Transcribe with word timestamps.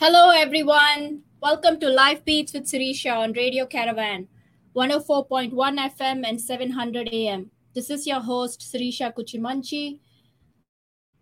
Hello, 0.00 0.30
everyone. 0.30 1.22
Welcome 1.42 1.80
to 1.80 1.88
Life 1.88 2.24
Beats 2.24 2.52
with 2.52 2.66
Sirisha 2.66 3.16
on 3.16 3.32
Radio 3.32 3.66
Caravan, 3.66 4.28
104.1 4.76 5.50
FM 5.52 6.22
and 6.24 6.40
700 6.40 7.08
AM. 7.08 7.50
This 7.74 7.90
is 7.90 8.06
your 8.06 8.20
host, 8.20 8.60
Sirisha 8.60 9.12
Kuchimanchi. 9.12 9.98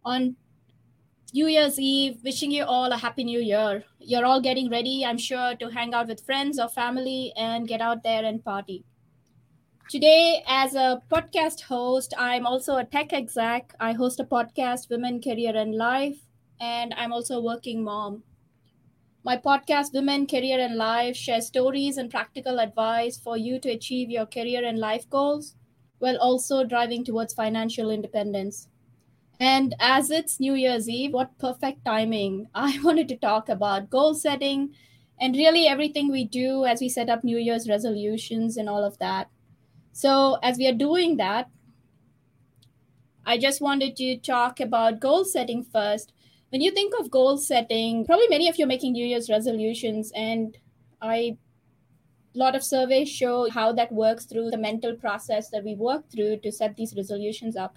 On 0.05 0.37
New 1.33 1.47
Year's 1.47 1.81
Eve, 1.81 2.19
wishing 2.23 2.51
you 2.51 2.65
all 2.65 2.93
a 2.93 2.99
happy 2.99 3.25
new 3.25 3.41
year. 3.41 3.83
You're 3.99 4.27
all 4.27 4.43
getting 4.43 4.69
ready, 4.69 5.07
I'm 5.07 5.17
sure, 5.17 5.55
to 5.55 5.71
hang 5.71 5.95
out 5.95 6.09
with 6.09 6.27
friends 6.27 6.59
or 6.59 6.69
family 6.69 7.33
and 7.35 7.67
get 7.67 7.81
out 7.81 8.03
there 8.03 8.27
and 8.27 8.45
party. 8.45 8.85
Today, 9.89 10.45
as 10.47 10.75
a 10.75 11.01
podcast 11.11 11.63
host, 11.63 12.13
I'm 12.19 12.45
also 12.45 12.77
a 12.77 12.85
tech 12.85 13.15
exec. 13.15 13.73
I 13.81 13.95
host 13.95 14.21
a 14.21 14.25
podcast, 14.25 14.91
Women, 14.91 15.23
Career, 15.23 15.57
and 15.57 15.75
Life, 15.75 16.19
and 16.61 16.93
I'm 16.93 17.15
also 17.15 17.39
a 17.39 17.43
working 17.43 17.83
mom. 17.83 18.23
My 19.27 19.37
podcast, 19.37 19.93
Women, 19.93 20.29
Career, 20.29 20.61
and 20.61 20.77
Life, 20.77 21.17
shares 21.17 21.49
stories 21.49 21.97
and 21.97 22.09
practical 22.09 22.61
advice 22.61 23.17
for 23.19 23.37
you 23.37 23.59
to 23.59 23.71
achieve 23.71 24.09
your 24.09 24.25
career 24.25 24.65
and 24.65 24.79
life 24.79 25.11
goals 25.11 25.57
while 25.99 26.17
also 26.19 26.63
driving 26.63 27.05
towards 27.05 27.35
financial 27.35 27.91
independence. 27.91 28.69
And 29.41 29.75
as 29.81 30.13
it's 30.13 30.39
New 30.39 30.55
Year's 30.55 30.89
Eve, 30.89 31.13
what 31.13 31.37
perfect 31.39 31.85
timing! 31.85 32.47
I 32.55 32.79
wanted 32.85 33.09
to 33.09 33.17
talk 33.17 33.49
about 33.49 33.91
goal 33.91 34.15
setting 34.15 34.77
and 35.21 35.35
really 35.35 35.67
everything 35.67 36.09
we 36.09 36.25
do 36.25 36.65
as 36.65 36.81
we 36.81 36.89
set 36.89 37.11
up 37.11 37.25
New 37.25 37.39
Year's 37.39 37.69
resolutions 37.69 38.57
and 38.57 38.69
all 38.69 38.85
of 38.85 38.97
that. 38.99 39.29
So, 39.91 40.39
as 40.41 40.57
we 40.57 40.69
are 40.69 40.83
doing 40.87 41.17
that, 41.17 41.51
I 43.25 43.39
just 43.39 43.61
wanted 43.61 43.97
to 43.97 44.19
talk 44.19 44.61
about 44.61 45.01
goal 45.01 45.25
setting 45.25 45.65
first 45.65 46.13
when 46.57 46.63
you 46.63 46.71
think 46.71 46.95
of 46.99 47.11
goal 47.11 47.37
setting, 47.37 48.07
probably 48.07 48.29
many 48.29 48.49
of 48.49 48.57
you 48.57 48.65
are 48.65 48.67
making 48.67 48.93
New 48.93 49.05
Year's 49.05 49.29
resolutions, 49.29 50.11
and 50.17 50.57
I 51.03 51.37
a 52.35 52.39
lot 52.39 52.57
of 52.57 52.65
surveys 52.65 53.11
show 53.11 53.51
how 53.51 53.73
that 53.73 53.93
works 53.93 54.25
through 54.25 54.49
the 54.49 54.57
mental 54.57 54.97
process 54.97 55.51
that 55.51 55.65
we 55.65 55.75
work 55.75 56.11
through 56.11 56.39
to 56.39 56.51
set 56.51 56.75
these 56.75 56.95
resolutions 56.97 57.57
up. 57.57 57.77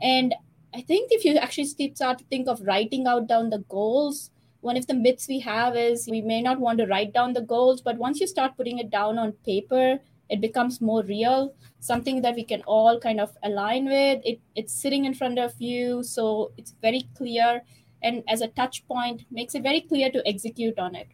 And 0.00 0.36
I 0.72 0.82
think 0.82 1.10
if 1.10 1.24
you 1.24 1.36
actually 1.36 1.64
start 1.96 2.18
to 2.18 2.24
think 2.26 2.46
of 2.46 2.60
writing 2.60 3.08
out 3.08 3.26
down 3.26 3.50
the 3.50 3.64
goals, 3.68 4.30
one 4.60 4.76
of 4.76 4.86
the 4.86 4.94
myths 4.94 5.26
we 5.26 5.40
have 5.40 5.76
is 5.76 6.06
we 6.08 6.20
may 6.20 6.42
not 6.42 6.60
want 6.60 6.78
to 6.78 6.86
write 6.86 7.12
down 7.12 7.32
the 7.32 7.42
goals, 7.42 7.80
but 7.80 7.98
once 7.98 8.20
you 8.20 8.28
start 8.28 8.56
putting 8.56 8.78
it 8.78 8.88
down 8.88 9.18
on 9.18 9.32
paper, 9.44 9.98
it 10.28 10.40
becomes 10.40 10.80
more 10.80 11.02
real, 11.02 11.56
something 11.80 12.22
that 12.22 12.36
we 12.36 12.44
can 12.44 12.62
all 12.62 13.00
kind 13.00 13.18
of 13.18 13.36
align 13.42 13.86
with. 13.86 14.22
It, 14.24 14.40
it's 14.54 14.72
sitting 14.72 15.06
in 15.06 15.12
front 15.12 15.40
of 15.40 15.54
you, 15.58 16.04
so 16.04 16.52
it's 16.56 16.76
very 16.80 17.08
clear 17.16 17.62
and 18.02 18.22
as 18.28 18.40
a 18.40 18.48
touch 18.48 18.86
point 18.86 19.22
makes 19.30 19.54
it 19.54 19.62
very 19.62 19.80
clear 19.80 20.10
to 20.10 20.26
execute 20.26 20.78
on 20.78 20.94
it. 20.94 21.08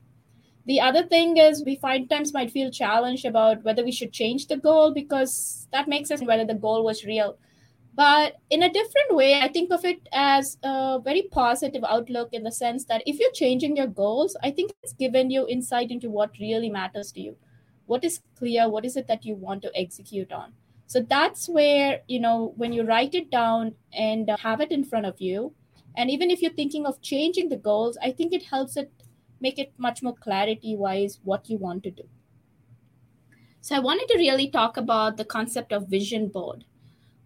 The 0.67 0.81
other 0.81 1.03
thing 1.03 1.39
is 1.39 1.64
we 1.64 1.77
find 1.77 2.11
times 2.11 2.34
might 2.34 2.50
feel 2.50 2.70
challenged 2.70 3.25
about 3.25 3.64
whether 3.64 3.83
we 3.83 3.92
should 3.92 4.12
change 4.12 4.48
the 4.48 4.58
goal 4.58 4.92
because 4.92 5.67
that 5.72 5.89
makes 5.89 6.11
us 6.11 6.22
whether 6.22 6.45
the 6.45 6.55
goal 6.55 6.84
was 6.84 7.05
real. 7.05 7.39
But 7.95 8.36
in 8.50 8.62
a 8.62 8.72
different 8.72 9.17
way, 9.17 9.41
I 9.41 9.48
think 9.48 9.72
of 9.72 9.84
it 9.84 10.08
as 10.12 10.56
a 10.62 11.00
very 11.03 11.22
positive 11.33 11.83
outlook 11.84 12.28
in 12.33 12.45
the 12.45 12.53
sense 12.53 12.84
that 12.84 13.02
if 13.06 13.19
you're 13.19 13.33
changing 13.33 13.77
your 13.77 13.89
goals, 13.89 14.36
I 14.42 14.50
think 14.50 14.73
it's 14.83 14.92
given 14.92 15.30
you 15.30 15.48
insight 15.48 15.91
into 15.91 16.11
what 16.11 16.39
really 16.39 16.70
matters 16.70 17.11
to 17.12 17.20
you. 17.20 17.36
What 17.86 18.05
is 18.05 18.20
clear? 18.36 18.69
What 18.69 18.84
is 18.84 18.97
it 18.97 19.08
that 19.08 19.25
you 19.25 19.34
want 19.34 19.62
to 19.62 19.73
execute 19.75 20.30
on? 20.30 20.52
So 20.86 21.00
that's 21.00 21.48
where, 21.48 22.00
you 22.06 22.20
know, 22.20 22.52
when 22.56 22.73
you 22.73 22.84
write 22.84 23.14
it 23.14 23.30
down 23.30 23.75
and 23.92 24.30
have 24.39 24.61
it 24.61 24.70
in 24.70 24.84
front 24.84 25.06
of 25.06 25.20
you, 25.20 25.52
and 25.98 26.10
even 26.10 26.30
if 26.30 26.41
you're 26.41 26.58
thinking 26.58 26.86
of 26.86 27.02
changing 27.02 27.48
the 27.50 27.62
goals 27.68 27.98
i 28.08 28.10
think 28.10 28.32
it 28.32 28.44
helps 28.54 28.77
it 28.82 28.91
make 29.41 29.58
it 29.58 29.72
much 29.78 30.02
more 30.02 30.14
clarity 30.14 30.77
wise 30.77 31.20
what 31.24 31.48
you 31.48 31.58
want 31.58 31.82
to 31.84 31.90
do. 31.90 32.02
So 33.60 33.77
i 33.77 33.80
wanted 33.80 34.08
to 34.08 34.18
really 34.18 34.50
talk 34.50 34.77
about 34.77 35.16
the 35.16 35.24
concept 35.24 35.72
of 35.72 35.88
vision 35.88 36.28
board. 36.28 36.64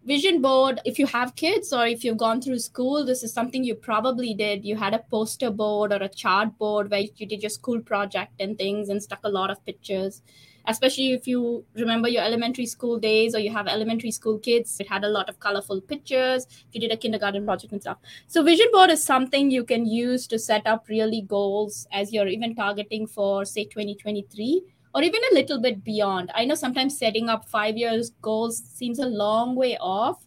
Vision 0.05 0.43
board 0.43 0.81
if 0.85 0.99
you 0.99 1.07
have 1.07 1.37
kids 1.37 1.73
or 1.73 1.87
if 1.87 2.05
you've 2.05 2.17
gone 2.19 2.41
through 2.43 2.59
school 2.59 3.05
this 3.07 3.23
is 3.23 3.33
something 3.33 3.65
you 3.65 3.75
probably 3.75 4.35
did. 4.35 4.65
You 4.65 4.77
had 4.77 4.95
a 4.95 5.05
poster 5.11 5.51
board 5.51 5.93
or 5.93 6.03
a 6.03 6.09
chart 6.09 6.57
board 6.59 6.91
where 6.91 7.05
you 7.17 7.27
did 7.27 7.43
your 7.43 7.51
school 7.51 7.81
project 7.81 8.41
and 8.41 8.59
things 8.59 8.89
and 8.89 9.03
stuck 9.03 9.21
a 9.25 9.29
lot 9.29 9.51
of 9.51 9.65
pictures 9.65 10.23
especially 10.67 11.13
if 11.13 11.27
you 11.27 11.65
remember 11.75 12.09
your 12.09 12.23
elementary 12.23 12.67
school 12.67 12.99
days 12.99 13.35
or 13.35 13.39
you 13.39 13.51
have 13.51 13.67
elementary 13.67 14.11
school 14.11 14.39
kids 14.39 14.79
it 14.81 14.89
had 14.89 15.05
a 15.05 15.09
lot 15.09 15.29
of 15.29 15.39
colorful 15.41 15.81
pictures. 15.81 16.47
If 16.69 16.75
you 16.75 16.81
did 16.81 16.93
a 16.93 16.97
kindergarten 16.97 17.45
project 17.45 17.73
and 17.73 17.81
stuff. 17.81 17.99
So 18.27 18.43
vision 18.43 18.67
board 18.73 18.91
is 18.91 19.03
something 19.03 19.51
you 19.51 19.65
can 19.65 19.87
use 19.87 20.27
to 20.29 20.39
set 20.39 20.67
up 20.67 20.89
really 20.89 21.23
goals 21.23 21.87
as 21.93 22.13
you're 22.13 22.29
even 22.29 22.55
targeting 22.55 23.07
for 23.07 23.45
say 23.45 23.65
2023 23.65 24.63
or 24.95 25.03
even 25.03 25.21
a 25.31 25.35
little 25.35 25.61
bit 25.61 25.83
beyond. 25.83 26.31
I 26.35 26.45
know 26.45 26.55
sometimes 26.55 26.99
setting 26.99 27.29
up 27.29 27.49
five 27.49 27.77
years 27.77 28.11
goals 28.21 28.59
seems 28.59 28.99
a 28.99 29.07
long 29.07 29.55
way 29.57 29.77
off 29.79 30.27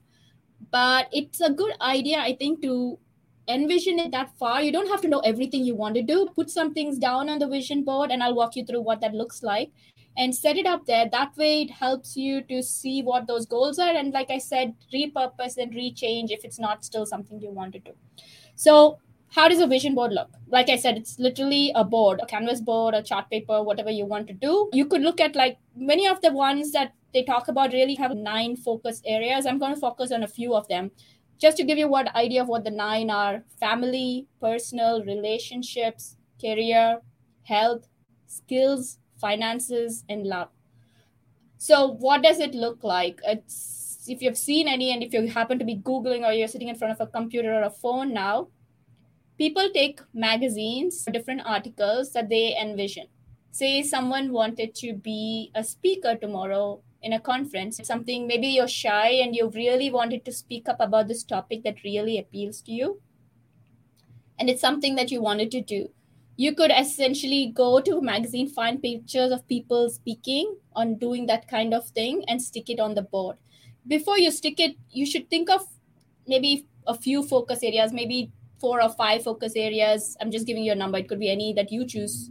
but 0.72 1.08
it's 1.12 1.42
a 1.42 1.52
good 1.52 1.74
idea 1.82 2.18
i 2.18 2.34
think 2.34 2.62
to 2.62 2.98
envision 3.48 4.00
it 4.00 4.12
that 4.12 4.36
far. 4.38 4.62
You 4.62 4.72
don't 4.72 4.90
have 4.90 5.02
to 5.02 5.08
know 5.08 5.20
everything 5.20 5.64
you 5.64 5.76
want 5.76 5.96
to 5.96 6.02
do. 6.02 6.28
Put 6.36 6.50
some 6.50 6.74
things 6.74 6.98
down 6.98 7.30
on 7.30 7.40
the 7.40 7.48
vision 7.48 7.84
board 7.84 8.12
and 8.12 8.24
i'll 8.24 8.36
walk 8.36 8.56
you 8.56 8.66
through 8.66 8.82
what 8.82 9.02
that 9.02 9.14
looks 9.14 9.44
like 9.44 9.72
and 10.18 10.36
set 10.36 10.58
it 10.58 10.66
up 10.66 10.86
there. 10.86 11.08
That 11.12 11.36
way, 11.38 11.64
it 11.64 11.72
helps 11.72 12.16
you 12.16 12.42
to 12.44 12.62
see 12.64 13.02
what 13.02 13.28
those 13.28 13.46
goals 13.46 13.80
are. 13.80 13.94
And 13.94 14.14
like 14.14 14.30
I 14.30 14.38
said, 14.38 14.74
repurpose 14.94 15.58
and 15.58 15.74
rechange 15.74 16.32
if 16.32 16.46
it's 16.46 16.60
not 16.60 16.86
still 16.86 17.06
something 17.06 17.42
you 17.42 17.50
want 17.52 17.74
to 17.74 17.80
do. 17.80 17.92
So, 18.56 19.00
how 19.30 19.50
does 19.50 19.60
a 19.60 19.68
vision 19.68 19.96
board 19.96 20.14
look? 20.14 20.30
Like 20.48 20.70
I 20.70 20.78
said, 20.78 20.98
it's 20.98 21.20
literally 21.20 21.72
a 21.76 21.84
board, 21.84 22.22
a 22.24 22.26
canvas 22.26 22.62
board, 22.62 22.94
a 22.94 23.04
chart 23.04 23.30
paper, 23.30 23.62
whatever 23.62 23.90
you 23.92 24.06
want 24.06 24.28
to 24.28 24.34
do. 24.34 24.70
You 24.72 24.86
could 24.86 25.02
look 25.02 25.20
at 25.20 25.36
like 25.36 25.58
many 25.76 26.08
of 26.08 26.22
the 26.22 26.32
ones 26.32 26.72
that 26.72 26.94
they 27.14 27.24
talk 27.24 27.50
about 27.50 27.74
really 27.74 27.96
have 27.96 28.16
nine 28.16 28.56
focus 28.56 29.02
areas. 29.06 29.46
I'm 29.46 29.58
going 29.58 29.74
to 29.74 29.80
focus 29.80 30.12
on 30.12 30.24
a 30.24 30.28
few 30.28 30.54
of 30.56 30.68
them 30.70 30.92
just 31.38 31.58
to 31.58 31.64
give 31.64 31.78
you 31.78 31.88
what 31.88 32.16
idea 32.16 32.42
of 32.42 32.48
what 32.48 32.64
the 32.64 32.72
nine 32.72 33.10
are 33.10 33.44
family, 33.60 34.28
personal, 34.40 35.04
relationships, 35.04 36.16
career, 36.40 37.02
health, 37.44 37.88
skills, 38.28 39.00
finances, 39.18 40.04
and 40.10 40.26
love. 40.26 40.50
So, 41.58 41.88
what 41.88 42.22
does 42.22 42.40
it 42.40 42.54
look 42.54 42.84
like? 42.84 43.20
It's 43.24 44.06
if 44.08 44.22
you've 44.22 44.38
seen 44.38 44.68
any, 44.68 44.92
and 44.94 45.04
if 45.04 45.14
you 45.14 45.28
happen 45.28 45.60
to 45.60 45.66
be 45.66 45.78
Googling 45.78 46.24
or 46.24 46.32
you're 46.32 46.48
sitting 46.48 46.70
in 46.70 46.76
front 46.76 46.94
of 46.94 47.02
a 47.02 47.12
computer 47.12 47.54
or 47.54 47.64
a 47.64 47.70
phone 47.70 48.14
now, 48.14 48.50
people 49.38 49.70
take 49.74 50.02
magazines, 50.14 51.06
different 51.12 51.42
articles 51.46 52.14
that 52.14 52.30
they 52.30 52.56
envision. 52.58 53.08
Say 53.52 53.82
someone 53.84 54.32
wanted 54.32 54.76
to 54.76 54.94
be 54.94 55.52
a 55.56 55.64
speaker 55.64 56.16
tomorrow 56.16 56.82
in 57.02 57.14
a 57.14 57.20
conference, 57.20 57.80
something 57.84 58.28
maybe 58.28 58.48
you're 58.48 58.68
shy 58.68 59.10
and 59.10 59.36
you 59.36 59.50
really 59.50 59.90
wanted 59.92 60.26
to 60.26 60.32
speak 60.32 60.68
up 60.68 60.78
about 60.80 61.08
this 61.08 61.24
topic 61.24 61.64
that 61.64 61.84
really 61.84 62.18
appeals 62.18 62.62
to 62.62 62.72
you. 62.72 63.02
And 64.40 64.50
it's 64.50 64.62
something 64.62 64.96
that 64.96 65.12
you 65.12 65.22
wanted 65.22 65.52
to 65.52 65.62
do 65.62 65.90
you 66.38 66.54
could 66.54 66.72
essentially 66.78 67.52
go 67.56 67.80
to 67.80 67.98
a 67.98 68.02
magazine, 68.02 68.50
find 68.50 68.82
pictures 68.82 69.32
of 69.32 69.48
people 69.48 69.90
speaking 69.90 70.58
on 70.76 70.96
doing 70.96 71.26
that 71.28 71.48
kind 71.48 71.74
of 71.74 71.88
thing, 71.90 72.24
and 72.28 72.42
stick 72.42 72.70
it 72.70 72.80
on 72.80 72.94
the 72.94 73.02
board. 73.02 73.38
Before 73.88 74.18
you 74.18 74.32
stick 74.32 74.60
it, 74.60 74.76
you 74.90 75.06
should 75.06 75.30
think 75.30 75.50
of 75.50 75.66
maybe 76.28 76.68
a 76.88 76.94
few 76.94 77.24
focus 77.24 77.60
areas, 77.64 77.94
maybe 77.94 78.32
four 78.60 78.82
or 78.82 78.90
five 78.90 79.24
focus 79.24 79.54
areas. 79.56 80.18
I'm 80.20 80.32
just 80.32 80.46
giving 80.46 80.64
you 80.64 80.74
a 80.74 80.76
number, 80.76 80.98
it 80.98 81.08
could 81.08 81.20
be 81.20 81.30
any 81.30 81.54
that 81.54 81.72
you 81.72 81.86
choose, 81.86 82.30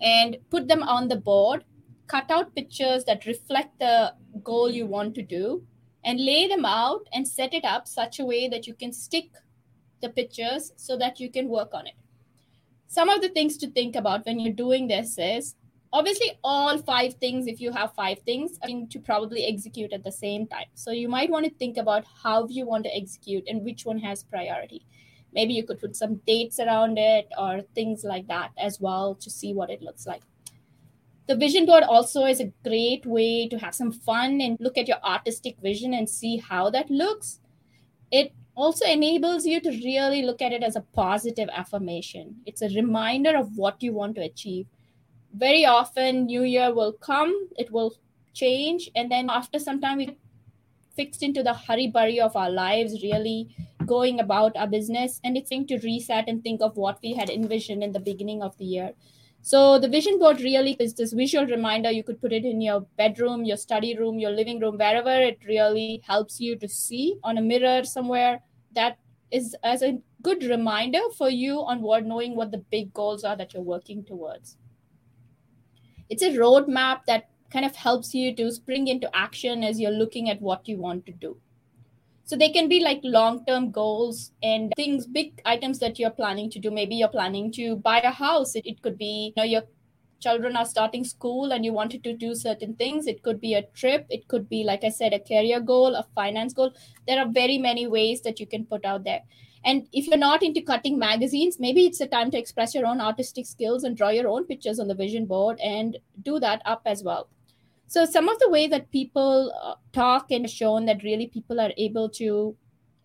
and 0.00 0.36
put 0.50 0.66
them 0.66 0.82
on 0.82 1.08
the 1.08 1.16
board. 1.16 1.64
Cut 2.06 2.30
out 2.30 2.54
pictures 2.54 3.04
that 3.04 3.24
reflect 3.24 3.78
the 3.78 4.14
goal 4.42 4.70
you 4.70 4.86
want 4.86 5.14
to 5.14 5.22
do, 5.22 5.64
and 6.04 6.18
lay 6.18 6.48
them 6.48 6.64
out 6.64 7.06
and 7.12 7.26
set 7.26 7.54
it 7.54 7.64
up 7.64 7.86
such 7.86 8.18
a 8.18 8.24
way 8.24 8.48
that 8.48 8.66
you 8.66 8.74
can 8.74 8.92
stick 8.92 9.30
the 10.02 10.08
pictures 10.08 10.72
so 10.76 10.98
that 10.98 11.20
you 11.20 11.30
can 11.30 11.48
work 11.48 11.72
on 11.72 11.86
it 11.86 11.94
some 12.94 13.08
of 13.08 13.20
the 13.20 13.28
things 13.28 13.56
to 13.56 13.68
think 13.68 13.96
about 13.96 14.24
when 14.24 14.38
you're 14.38 14.54
doing 14.54 14.86
this 14.86 15.18
is 15.18 15.56
obviously 15.92 16.38
all 16.44 16.78
five 16.78 17.14
things 17.14 17.48
if 17.48 17.60
you 17.60 17.72
have 17.72 17.92
five 17.94 18.20
things 18.20 18.56
to 18.90 19.00
probably 19.00 19.46
execute 19.46 19.92
at 19.92 20.04
the 20.04 20.12
same 20.12 20.46
time. 20.46 20.66
So 20.74 20.92
you 20.92 21.08
might 21.08 21.28
want 21.28 21.44
to 21.44 21.50
think 21.54 21.76
about 21.76 22.04
how 22.22 22.46
you 22.48 22.66
want 22.66 22.84
to 22.84 22.96
execute 22.96 23.48
and 23.48 23.64
which 23.64 23.84
one 23.84 23.98
has 23.98 24.22
priority. 24.22 24.86
Maybe 25.32 25.54
you 25.54 25.64
could 25.64 25.80
put 25.80 25.96
some 25.96 26.20
dates 26.24 26.60
around 26.60 26.96
it 26.96 27.26
or 27.36 27.62
things 27.74 28.04
like 28.04 28.28
that 28.28 28.52
as 28.56 28.80
well 28.80 29.16
to 29.16 29.28
see 29.28 29.52
what 29.52 29.70
it 29.70 29.82
looks 29.82 30.06
like. 30.06 30.22
The 31.26 31.34
vision 31.34 31.66
board 31.66 31.82
also 31.82 32.26
is 32.26 32.38
a 32.38 32.52
great 32.62 33.04
way 33.06 33.48
to 33.48 33.58
have 33.58 33.74
some 33.74 33.90
fun 33.90 34.40
and 34.40 34.56
look 34.60 34.78
at 34.78 34.86
your 34.86 35.02
artistic 35.02 35.58
vision 35.60 35.94
and 35.94 36.08
see 36.08 36.36
how 36.36 36.70
that 36.70 36.90
looks 36.90 37.40
it 38.14 38.32
also 38.54 38.86
enables 38.86 39.44
you 39.44 39.60
to 39.60 39.70
really 39.84 40.22
look 40.22 40.40
at 40.40 40.52
it 40.52 40.62
as 40.62 40.76
a 40.76 40.86
positive 40.94 41.48
affirmation. 41.52 42.36
It's 42.46 42.62
a 42.62 42.68
reminder 42.68 43.36
of 43.36 43.56
what 43.56 43.82
you 43.82 43.92
want 43.92 44.14
to 44.14 44.22
achieve. 44.22 44.66
Very 45.32 45.64
often, 45.66 46.26
New 46.26 46.44
Year 46.44 46.72
will 46.72 46.92
come, 46.92 47.48
it 47.58 47.72
will 47.72 47.96
change, 48.32 48.88
and 48.94 49.10
then 49.10 49.28
after 49.28 49.58
some 49.58 49.80
time, 49.80 49.98
we 49.98 50.16
fixed 50.94 51.24
into 51.24 51.42
the 51.42 51.54
hurry 51.54 51.88
burry 51.88 52.20
of 52.20 52.36
our 52.36 52.50
lives, 52.50 53.02
really 53.02 53.48
going 53.84 54.20
about 54.20 54.56
our 54.56 54.68
business. 54.68 55.20
And 55.24 55.36
it's 55.36 55.48
thing 55.48 55.66
to 55.66 55.78
reset 55.78 56.28
and 56.28 56.40
think 56.40 56.62
of 56.62 56.76
what 56.76 57.00
we 57.02 57.14
had 57.14 57.30
envisioned 57.30 57.82
in 57.82 57.90
the 57.90 57.98
beginning 57.98 58.44
of 58.44 58.56
the 58.58 58.64
year. 58.64 58.92
So 59.46 59.78
the 59.78 59.88
vision 59.88 60.18
board 60.18 60.40
really 60.40 60.74
is 60.80 60.94
this 60.94 61.12
visual 61.12 61.44
reminder. 61.44 61.90
You 61.90 62.02
could 62.02 62.18
put 62.18 62.32
it 62.32 62.46
in 62.46 62.62
your 62.62 62.80
bedroom, 62.96 63.44
your 63.44 63.58
study 63.58 63.94
room, 63.94 64.18
your 64.18 64.30
living 64.30 64.58
room, 64.58 64.78
wherever 64.78 65.10
it 65.10 65.38
really 65.46 66.00
helps 66.06 66.40
you 66.40 66.56
to 66.56 66.66
see 66.66 67.18
on 67.22 67.36
a 67.36 67.42
mirror 67.42 67.84
somewhere. 67.84 68.40
That 68.74 68.96
is 69.30 69.54
as 69.62 69.82
a 69.82 69.98
good 70.22 70.44
reminder 70.44 71.02
for 71.18 71.28
you 71.28 71.58
on 71.60 71.82
what 71.82 72.06
knowing 72.06 72.36
what 72.36 72.52
the 72.52 72.64
big 72.70 72.94
goals 72.94 73.22
are 73.22 73.36
that 73.36 73.52
you're 73.52 73.62
working 73.62 74.02
towards. 74.02 74.56
It's 76.08 76.22
a 76.22 76.30
roadmap 76.30 77.04
that 77.06 77.28
kind 77.50 77.66
of 77.66 77.76
helps 77.76 78.14
you 78.14 78.34
to 78.36 78.50
spring 78.50 78.88
into 78.88 79.14
action 79.14 79.62
as 79.62 79.78
you're 79.78 79.90
looking 79.90 80.30
at 80.30 80.40
what 80.40 80.66
you 80.66 80.78
want 80.78 81.04
to 81.04 81.12
do. 81.12 81.36
So 82.26 82.36
they 82.36 82.50
can 82.50 82.68
be 82.68 82.80
like 82.80 83.00
long 83.02 83.44
term 83.44 83.70
goals 83.70 84.32
and 84.42 84.72
things, 84.76 85.06
big 85.06 85.40
items 85.44 85.78
that 85.80 85.98
you're 85.98 86.10
planning 86.10 86.50
to 86.50 86.58
do. 86.58 86.70
Maybe 86.70 86.96
you're 86.96 87.08
planning 87.08 87.52
to 87.52 87.76
buy 87.76 88.00
a 88.00 88.10
house. 88.10 88.54
It, 88.54 88.66
it 88.66 88.80
could 88.82 88.96
be, 88.96 89.32
you 89.36 89.42
know, 89.42 89.44
your 89.44 89.62
children 90.20 90.56
are 90.56 90.64
starting 90.64 91.04
school 91.04 91.52
and 91.52 91.64
you 91.64 91.72
wanted 91.74 92.02
to 92.04 92.14
do 92.14 92.34
certain 92.34 92.74
things. 92.76 93.06
It 93.06 93.22
could 93.22 93.40
be 93.40 93.54
a 93.54 93.66
trip. 93.74 94.06
It 94.08 94.26
could 94.28 94.48
be, 94.48 94.64
like 94.64 94.84
I 94.84 94.88
said, 94.88 95.12
a 95.12 95.18
career 95.20 95.60
goal, 95.60 95.94
a 95.94 96.06
finance 96.14 96.54
goal. 96.54 96.72
There 97.06 97.20
are 97.20 97.28
very 97.28 97.58
many 97.58 97.86
ways 97.86 98.22
that 98.22 98.40
you 98.40 98.46
can 98.46 98.64
put 98.64 98.86
out 98.86 99.04
there. 99.04 99.20
And 99.66 99.86
if 99.92 100.06
you're 100.06 100.18
not 100.18 100.42
into 100.42 100.62
cutting 100.62 100.98
magazines, 100.98 101.58
maybe 101.60 101.86
it's 101.86 102.00
a 102.00 102.06
time 102.06 102.30
to 102.30 102.38
express 102.38 102.74
your 102.74 102.86
own 102.86 103.00
artistic 103.00 103.46
skills 103.46 103.84
and 103.84 103.96
draw 103.96 104.10
your 104.10 104.28
own 104.28 104.44
pictures 104.44 104.78
on 104.78 104.88
the 104.88 104.94
vision 104.94 105.26
board 105.26 105.58
and 105.60 105.98
do 106.22 106.38
that 106.40 106.62
up 106.64 106.82
as 106.86 107.02
well. 107.02 107.28
So 107.94 108.04
some 108.04 108.28
of 108.28 108.40
the 108.40 108.50
way 108.50 108.66
that 108.66 108.90
people 108.90 109.52
uh, 109.62 109.76
talk 109.92 110.32
and 110.32 110.50
shown 110.50 110.84
that 110.86 111.04
really 111.04 111.28
people 111.28 111.60
are 111.60 111.70
able 111.76 112.08
to 112.18 112.56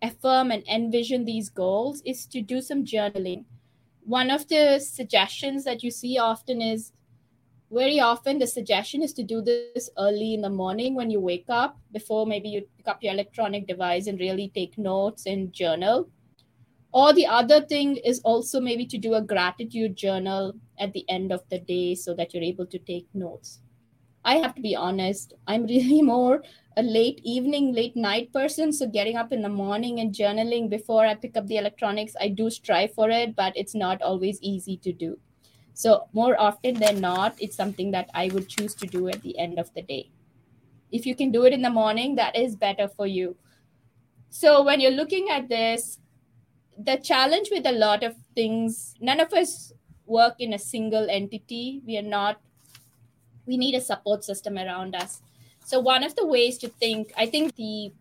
affirm 0.02 0.50
and 0.50 0.66
envision 0.66 1.24
these 1.24 1.48
goals 1.48 2.02
is 2.04 2.26
to 2.26 2.42
do 2.42 2.60
some 2.60 2.84
journaling. 2.84 3.44
One 4.02 4.32
of 4.32 4.48
the 4.48 4.80
suggestions 4.80 5.62
that 5.62 5.84
you 5.84 5.92
see 5.92 6.18
often 6.18 6.60
is 6.60 6.90
very 7.70 8.00
often 8.00 8.40
the 8.40 8.48
suggestion 8.48 9.00
is 9.00 9.12
to 9.12 9.22
do 9.22 9.40
this 9.40 9.90
early 9.96 10.34
in 10.34 10.40
the 10.40 10.50
morning 10.50 10.96
when 10.96 11.08
you 11.08 11.20
wake 11.20 11.48
up 11.48 11.78
before 11.92 12.26
maybe 12.26 12.48
you 12.48 12.66
pick 12.76 12.88
up 12.88 13.00
your 13.00 13.12
electronic 13.12 13.68
device 13.68 14.08
and 14.08 14.18
really 14.18 14.50
take 14.56 14.76
notes 14.76 15.24
and 15.24 15.52
journal 15.52 16.10
or 16.90 17.12
the 17.12 17.26
other 17.26 17.60
thing 17.60 17.94
is 17.98 18.20
also 18.24 18.60
maybe 18.60 18.84
to 18.86 18.98
do 18.98 19.14
a 19.14 19.22
gratitude 19.22 19.94
journal 19.94 20.52
at 20.80 20.92
the 20.94 21.08
end 21.08 21.30
of 21.30 21.48
the 21.48 21.60
day 21.60 21.94
so 21.94 22.12
that 22.12 22.34
you're 22.34 22.42
able 22.42 22.66
to 22.66 22.78
take 22.80 23.06
notes 23.14 23.60
I 24.24 24.36
have 24.36 24.54
to 24.54 24.60
be 24.60 24.76
honest, 24.76 25.34
I'm 25.46 25.66
really 25.74 26.02
more 26.02 26.42
a 26.76 26.82
late 26.82 27.20
evening, 27.24 27.74
late 27.74 27.96
night 27.96 28.32
person. 28.32 28.72
So 28.72 28.86
getting 28.86 29.16
up 29.16 29.32
in 29.32 29.42
the 29.42 29.48
morning 29.48 30.00
and 30.00 30.14
journaling 30.14 30.70
before 30.70 31.04
I 31.04 31.14
pick 31.14 31.36
up 31.36 31.46
the 31.46 31.56
electronics, 31.56 32.14
I 32.20 32.28
do 32.28 32.50
strive 32.50 32.94
for 32.94 33.10
it, 33.10 33.34
but 33.34 33.52
it's 33.56 33.74
not 33.74 34.02
always 34.02 34.38
easy 34.40 34.76
to 34.78 34.92
do. 34.92 35.18
So 35.74 36.08
more 36.12 36.40
often 36.40 36.74
than 36.74 37.00
not, 37.00 37.34
it's 37.38 37.56
something 37.56 37.90
that 37.92 38.10
I 38.14 38.28
would 38.32 38.48
choose 38.48 38.74
to 38.76 38.86
do 38.86 39.08
at 39.08 39.22
the 39.22 39.38
end 39.38 39.58
of 39.58 39.72
the 39.74 39.82
day. 39.82 40.10
If 40.92 41.06
you 41.06 41.14
can 41.14 41.30
do 41.30 41.44
it 41.44 41.52
in 41.52 41.62
the 41.62 41.70
morning, 41.70 42.16
that 42.16 42.36
is 42.36 42.56
better 42.56 42.88
for 42.88 43.06
you. 43.06 43.36
So 44.30 44.62
when 44.62 44.80
you're 44.80 44.90
looking 44.90 45.28
at 45.30 45.48
this, 45.48 45.98
the 46.76 46.96
challenge 46.96 47.48
with 47.50 47.66
a 47.66 47.72
lot 47.72 48.02
of 48.02 48.14
things, 48.34 48.94
none 49.00 49.20
of 49.20 49.32
us 49.32 49.72
work 50.06 50.34
in 50.38 50.52
a 50.52 50.58
single 50.58 51.08
entity. 51.10 51.82
We 51.86 51.98
are 51.98 52.02
not 52.02 52.40
we 53.46 53.56
need 53.56 53.74
a 53.74 53.80
support 53.80 54.24
system 54.24 54.56
around 54.56 54.94
us. 54.94 55.22
So 55.64 55.80
one 55.80 56.04
of 56.04 56.16
the 56.16 56.26
ways 56.26 56.58
to 56.58 56.68
think, 56.68 57.12
I 57.16 57.26
think 57.26 57.56
the 57.56 57.92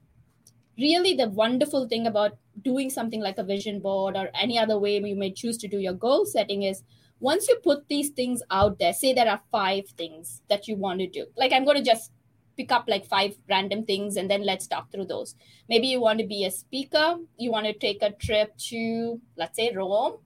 really 0.77 1.13
the 1.13 1.29
wonderful 1.29 1.87
thing 1.87 2.07
about 2.07 2.37
doing 2.61 2.89
something 2.89 3.21
like 3.21 3.37
a 3.37 3.43
vision 3.43 3.79
board 3.79 4.15
or 4.15 4.29
any 4.33 4.57
other 4.57 4.77
way 4.79 4.97
you 4.97 5.15
may 5.15 5.31
choose 5.31 5.57
to 5.57 5.67
do 5.67 5.77
your 5.77 5.93
goal 5.93 6.25
setting 6.25 6.63
is 6.63 6.83
once 7.19 7.49
you 7.49 7.57
put 7.63 7.87
these 7.89 8.09
things 8.11 8.41
out 8.49 8.79
there, 8.79 8.93
say 8.93 9.13
there 9.13 9.29
are 9.29 9.41
five 9.51 9.87
things 9.97 10.41
that 10.49 10.67
you 10.67 10.75
want 10.75 10.99
to 10.99 11.07
do. 11.07 11.25
Like 11.35 11.51
I'm 11.51 11.65
going 11.65 11.77
to 11.77 11.83
just 11.83 12.11
pick 12.55 12.71
up 12.71 12.85
like 12.87 13.05
five 13.05 13.35
random 13.49 13.85
things 13.85 14.15
and 14.17 14.29
then 14.29 14.45
let's 14.45 14.67
talk 14.67 14.91
through 14.91 15.05
those. 15.05 15.35
Maybe 15.67 15.87
you 15.87 16.01
want 16.01 16.19
to 16.19 16.25
be 16.25 16.45
a 16.45 16.51
speaker, 16.51 17.17
you 17.37 17.51
want 17.51 17.65
to 17.65 17.73
take 17.73 18.01
a 18.01 18.11
trip 18.11 18.57
to, 18.69 19.21
let's 19.37 19.55
say, 19.55 19.73
Rome, 19.73 20.17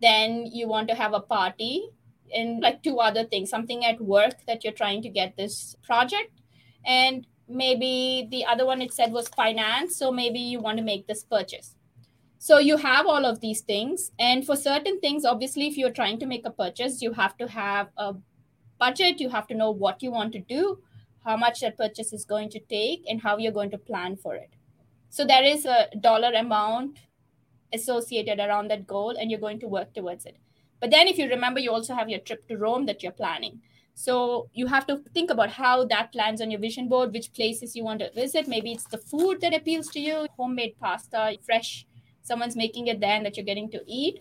then 0.00 0.46
you 0.46 0.68
want 0.68 0.88
to 0.88 0.94
have 0.94 1.14
a 1.14 1.20
party, 1.20 1.88
and 2.34 2.62
like 2.62 2.82
two 2.82 2.98
other 2.98 3.24
things 3.24 3.50
something 3.50 3.84
at 3.84 4.00
work 4.00 4.34
that 4.46 4.64
you're 4.64 4.72
trying 4.72 5.02
to 5.02 5.08
get 5.08 5.36
this 5.36 5.76
project. 5.82 6.40
And 6.84 7.26
maybe 7.48 8.28
the 8.30 8.44
other 8.44 8.66
one 8.66 8.80
it 8.80 8.92
said 8.92 9.12
was 9.12 9.28
finance 9.28 9.96
so 9.96 10.10
maybe 10.10 10.38
you 10.38 10.60
want 10.60 10.78
to 10.78 10.84
make 10.84 11.06
this 11.06 11.24
purchase. 11.24 11.74
So 12.38 12.58
you 12.58 12.76
have 12.76 13.06
all 13.06 13.24
of 13.24 13.40
these 13.40 13.60
things 13.60 14.10
and 14.18 14.44
for 14.44 14.56
certain 14.56 15.00
things 15.00 15.24
obviously 15.24 15.68
if 15.68 15.76
you're 15.76 15.90
trying 15.90 16.18
to 16.20 16.26
make 16.26 16.44
a 16.44 16.50
purchase 16.50 17.00
you 17.00 17.12
have 17.12 17.36
to 17.38 17.46
have 17.46 17.88
a 17.96 18.14
budget 18.78 19.20
you 19.20 19.28
have 19.28 19.46
to 19.48 19.54
know 19.54 19.70
what 19.70 20.02
you 20.02 20.10
want 20.10 20.32
to 20.32 20.40
do 20.40 20.78
how 21.24 21.36
much 21.36 21.60
that 21.60 21.78
purchase 21.78 22.12
is 22.12 22.24
going 22.24 22.50
to 22.50 22.58
take 22.58 23.04
and 23.08 23.22
how 23.22 23.36
you're 23.38 23.52
going 23.52 23.70
to 23.70 23.78
plan 23.78 24.16
for 24.16 24.34
it. 24.34 24.50
So 25.10 25.24
there 25.24 25.44
is 25.44 25.66
a 25.66 25.88
dollar 26.00 26.32
amount 26.32 26.98
associated 27.72 28.38
around 28.38 28.68
that 28.68 28.86
goal 28.86 29.14
and 29.18 29.30
you're 29.30 29.40
going 29.40 29.60
to 29.60 29.68
work 29.68 29.94
towards 29.94 30.26
it 30.26 30.36
but 30.82 30.90
then 30.90 31.06
if 31.06 31.16
you 31.16 31.28
remember, 31.28 31.60
you 31.60 31.70
also 31.70 31.94
have 31.94 32.08
your 32.08 32.18
trip 32.18 32.48
to 32.48 32.58
Rome 32.58 32.86
that 32.86 33.04
you're 33.04 33.12
planning. 33.12 33.60
So 33.94 34.48
you 34.52 34.66
have 34.66 34.84
to 34.88 34.96
think 35.14 35.30
about 35.30 35.50
how 35.50 35.84
that 35.84 36.12
lands 36.12 36.40
on 36.40 36.50
your 36.50 36.58
vision 36.58 36.88
board, 36.88 37.12
which 37.12 37.32
places 37.32 37.76
you 37.76 37.84
want 37.84 38.00
to 38.00 38.10
visit. 38.14 38.48
Maybe 38.48 38.72
it's 38.72 38.88
the 38.88 38.98
food 38.98 39.40
that 39.42 39.54
appeals 39.54 39.86
to 39.90 40.00
you, 40.00 40.26
homemade 40.36 40.74
pasta, 40.80 41.38
fresh, 41.46 41.86
someone's 42.22 42.56
making 42.56 42.88
it 42.88 42.98
then 42.98 43.22
that 43.22 43.36
you're 43.36 43.46
getting 43.46 43.70
to 43.70 43.80
eat. 43.86 44.20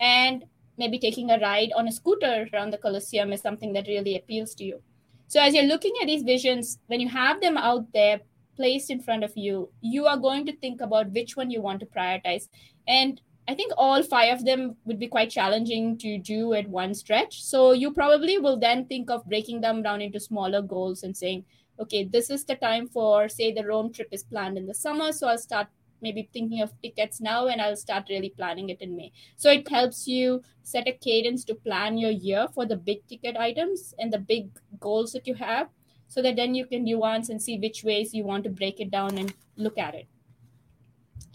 And 0.00 0.46
maybe 0.76 0.98
taking 0.98 1.30
a 1.30 1.38
ride 1.38 1.70
on 1.76 1.86
a 1.86 1.92
scooter 1.92 2.48
around 2.52 2.72
the 2.72 2.78
Colosseum 2.78 3.32
is 3.32 3.40
something 3.40 3.72
that 3.74 3.86
really 3.86 4.16
appeals 4.16 4.52
to 4.56 4.64
you. 4.64 4.82
So 5.28 5.40
as 5.40 5.54
you're 5.54 5.62
looking 5.62 5.94
at 6.02 6.08
these 6.08 6.24
visions, 6.24 6.80
when 6.88 6.98
you 6.98 7.08
have 7.08 7.40
them 7.40 7.56
out 7.56 7.92
there 7.92 8.20
placed 8.56 8.90
in 8.90 8.98
front 9.00 9.22
of 9.22 9.30
you, 9.36 9.70
you 9.80 10.06
are 10.06 10.16
going 10.16 10.44
to 10.46 10.56
think 10.56 10.80
about 10.80 11.12
which 11.12 11.36
one 11.36 11.52
you 11.52 11.62
want 11.62 11.78
to 11.80 11.86
prioritize. 11.86 12.48
And 12.88 13.20
I 13.46 13.54
think 13.54 13.72
all 13.76 14.02
five 14.02 14.32
of 14.32 14.44
them 14.44 14.76
would 14.84 14.98
be 14.98 15.06
quite 15.06 15.30
challenging 15.30 15.98
to 15.98 16.18
do 16.18 16.54
at 16.54 16.68
one 16.68 16.94
stretch. 16.94 17.42
So 17.42 17.72
you 17.72 17.92
probably 17.92 18.38
will 18.38 18.58
then 18.58 18.86
think 18.86 19.10
of 19.10 19.26
breaking 19.26 19.60
them 19.60 19.82
down 19.82 20.00
into 20.00 20.18
smaller 20.18 20.62
goals 20.62 21.02
and 21.02 21.16
saying, 21.16 21.44
okay, 21.78 22.04
this 22.04 22.30
is 22.30 22.44
the 22.44 22.54
time 22.54 22.88
for, 22.88 23.28
say, 23.28 23.52
the 23.52 23.66
Rome 23.66 23.92
trip 23.92 24.08
is 24.12 24.22
planned 24.22 24.56
in 24.56 24.66
the 24.66 24.74
summer. 24.74 25.12
So 25.12 25.28
I'll 25.28 25.38
start 25.38 25.66
maybe 26.00 26.28
thinking 26.32 26.62
of 26.62 26.72
tickets 26.80 27.20
now 27.20 27.46
and 27.48 27.60
I'll 27.60 27.76
start 27.76 28.06
really 28.08 28.30
planning 28.30 28.70
it 28.70 28.80
in 28.80 28.96
May. 28.96 29.12
So 29.36 29.50
it 29.50 29.68
helps 29.68 30.06
you 30.06 30.42
set 30.62 30.88
a 30.88 30.92
cadence 30.92 31.44
to 31.44 31.54
plan 31.54 31.98
your 31.98 32.10
year 32.10 32.46
for 32.54 32.66
the 32.66 32.76
big 32.76 33.06
ticket 33.08 33.36
items 33.36 33.94
and 33.98 34.12
the 34.12 34.18
big 34.18 34.48
goals 34.80 35.12
that 35.12 35.26
you 35.26 35.34
have 35.34 35.68
so 36.08 36.22
that 36.22 36.36
then 36.36 36.54
you 36.54 36.66
can 36.66 36.84
nuance 36.84 37.28
and 37.28 37.42
see 37.42 37.58
which 37.58 37.82
ways 37.84 38.14
you 38.14 38.24
want 38.24 38.44
to 38.44 38.50
break 38.50 38.80
it 38.80 38.90
down 38.90 39.18
and 39.18 39.34
look 39.56 39.78
at 39.78 39.94
it. 39.94 40.06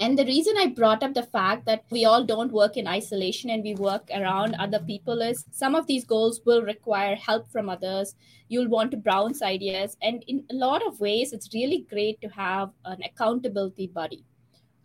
And 0.01 0.17
the 0.17 0.25
reason 0.25 0.55
I 0.57 0.67
brought 0.67 1.03
up 1.03 1.13
the 1.13 1.23
fact 1.23 1.65
that 1.65 1.83
we 1.89 2.05
all 2.05 2.23
don't 2.23 2.53
work 2.53 2.77
in 2.77 2.87
isolation 2.87 3.49
and 3.49 3.61
we 3.61 3.75
work 3.75 4.09
around 4.15 4.55
other 4.55 4.79
people 4.79 5.21
is 5.21 5.43
some 5.51 5.75
of 5.75 5.87
these 5.87 6.05
goals 6.05 6.39
will 6.45 6.61
require 6.61 7.15
help 7.15 7.51
from 7.51 7.67
others. 7.67 8.15
You'll 8.47 8.69
want 8.69 8.91
to 8.91 8.97
bounce 8.97 9.41
ideas. 9.41 9.97
And 10.01 10.23
in 10.25 10.45
a 10.49 10.53
lot 10.53 10.87
of 10.87 11.01
ways, 11.01 11.33
it's 11.33 11.53
really 11.53 11.85
great 11.89 12.21
to 12.21 12.29
have 12.29 12.71
an 12.85 13.03
accountability 13.03 13.87
buddy. 13.87 14.23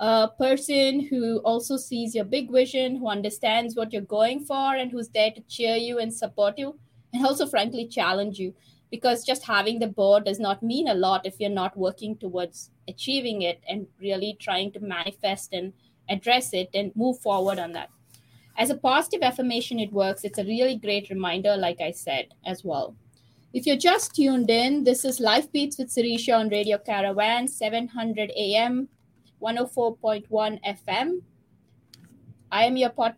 A 0.01 0.29
person 0.37 1.07
who 1.07 1.39
also 1.45 1.77
sees 1.77 2.17
your 2.17 2.25
big 2.25 2.51
vision, 2.51 2.97
who 2.97 3.09
understands 3.09 3.77
what 3.77 3.93
you're 3.93 4.03
going 4.03 4.45
for, 4.45 4.75
and 4.75 4.91
who's 4.91 5.11
there 5.11 5.31
to 5.31 5.41
cheer 5.43 5.77
you 5.77 6.01
and 6.01 6.13
support 6.13 6.59
you, 6.59 6.77
and 7.13 7.25
also, 7.25 7.47
frankly, 7.47 7.87
challenge 7.87 8.41
you 8.41 8.53
because 8.91 9.25
just 9.25 9.45
having 9.45 9.79
the 9.79 9.87
board 9.87 10.25
does 10.25 10.39
not 10.39 10.63
mean 10.63 10.89
a 10.89 10.95
lot 10.95 11.27
if 11.27 11.41
you're 11.41 11.51
not 11.51 11.77
working 11.77 12.17
towards 12.17 12.71
achieving 12.89 13.43
it 13.43 13.61
and 13.69 13.87
really 14.01 14.37
trying 14.41 14.71
to 14.73 14.81
manifest 14.81 15.53
and 15.53 15.73
address 16.09 16.53
it 16.53 16.69
and 16.75 16.95
move 16.95 17.19
forward 17.19 17.59
on 17.59 17.73
that. 17.73 17.91
As 18.57 18.71
a 18.71 18.77
positive 18.77 19.23
affirmation, 19.23 19.81
it 19.81 19.93
works. 19.93 20.23
It's 20.23 20.39
a 20.39 20.45
really 20.45 20.77
great 20.77 21.11
reminder, 21.11 21.57
like 21.57 21.81
I 21.81 21.91
said, 21.91 22.29
as 22.47 22.63
well. 22.63 22.95
If 23.53 23.67
you're 23.67 23.77
just 23.77 24.15
tuned 24.15 24.51
in, 24.51 24.85
this 24.85 25.05
is 25.05 25.21
Life 25.21 25.51
Beats 25.51 25.79
with 25.79 25.89
Sirisha 25.89 26.39
on 26.39 26.49
Radio 26.49 26.79
Caravan, 26.79 27.49
700 27.49 28.33
AM, 28.37 28.89
104.1 29.41 30.27
FM. 30.65 31.21
I 32.51 32.65
am 32.65 32.77
your 32.77 32.91
pod- 32.91 33.17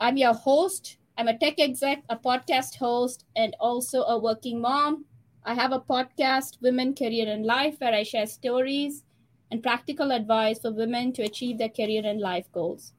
I'm 0.00 0.16
your 0.16 0.34
host, 0.34 0.98
I'm 1.18 1.26
a 1.26 1.36
tech 1.36 1.58
exec, 1.58 2.04
a 2.08 2.16
podcast 2.16 2.76
host, 2.76 3.24
and 3.34 3.56
also 3.58 4.02
a 4.02 4.16
working 4.16 4.60
mom. 4.60 5.04
I 5.44 5.52
have 5.52 5.72
a 5.72 5.80
podcast, 5.80 6.62
Women, 6.62 6.94
Career, 6.94 7.28
and 7.28 7.44
Life, 7.44 7.80
where 7.80 7.92
I 7.92 8.04
share 8.04 8.28
stories 8.28 9.02
and 9.50 9.60
practical 9.60 10.12
advice 10.12 10.60
for 10.60 10.70
women 10.70 11.12
to 11.14 11.24
achieve 11.24 11.58
their 11.58 11.70
career 11.70 12.02
and 12.04 12.20
life 12.20 12.46
goals. 12.52 12.92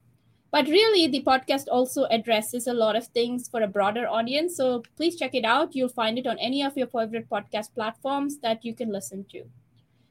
But 0.51 0.67
really, 0.67 1.07
the 1.07 1.23
podcast 1.23 1.67
also 1.71 2.07
addresses 2.11 2.67
a 2.67 2.73
lot 2.73 2.97
of 2.97 3.07
things 3.07 3.47
for 3.47 3.61
a 3.61 3.67
broader 3.67 4.05
audience. 4.05 4.57
So 4.57 4.83
please 4.97 5.15
check 5.15 5.33
it 5.33 5.45
out. 5.45 5.73
You'll 5.73 5.87
find 5.87 6.19
it 6.19 6.27
on 6.27 6.37
any 6.39 6.61
of 6.61 6.75
your 6.75 6.87
favorite 6.87 7.29
podcast 7.29 7.73
platforms 7.73 8.39
that 8.39 8.65
you 8.65 8.75
can 8.75 8.91
listen 8.91 9.23
to. 9.31 9.45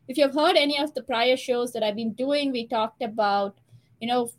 if 0.09 0.17
you've 0.17 0.35
heard 0.35 0.57
any 0.57 0.79
of 0.79 0.95
the 0.95 1.03
prior 1.03 1.37
shows 1.37 1.73
that 1.73 1.83
I've 1.83 1.97
been 1.97 2.15
doing, 2.15 2.53
we 2.53 2.67
talked 2.67 3.03
about, 3.03 3.59
you 4.01 4.09
know, 4.09 4.31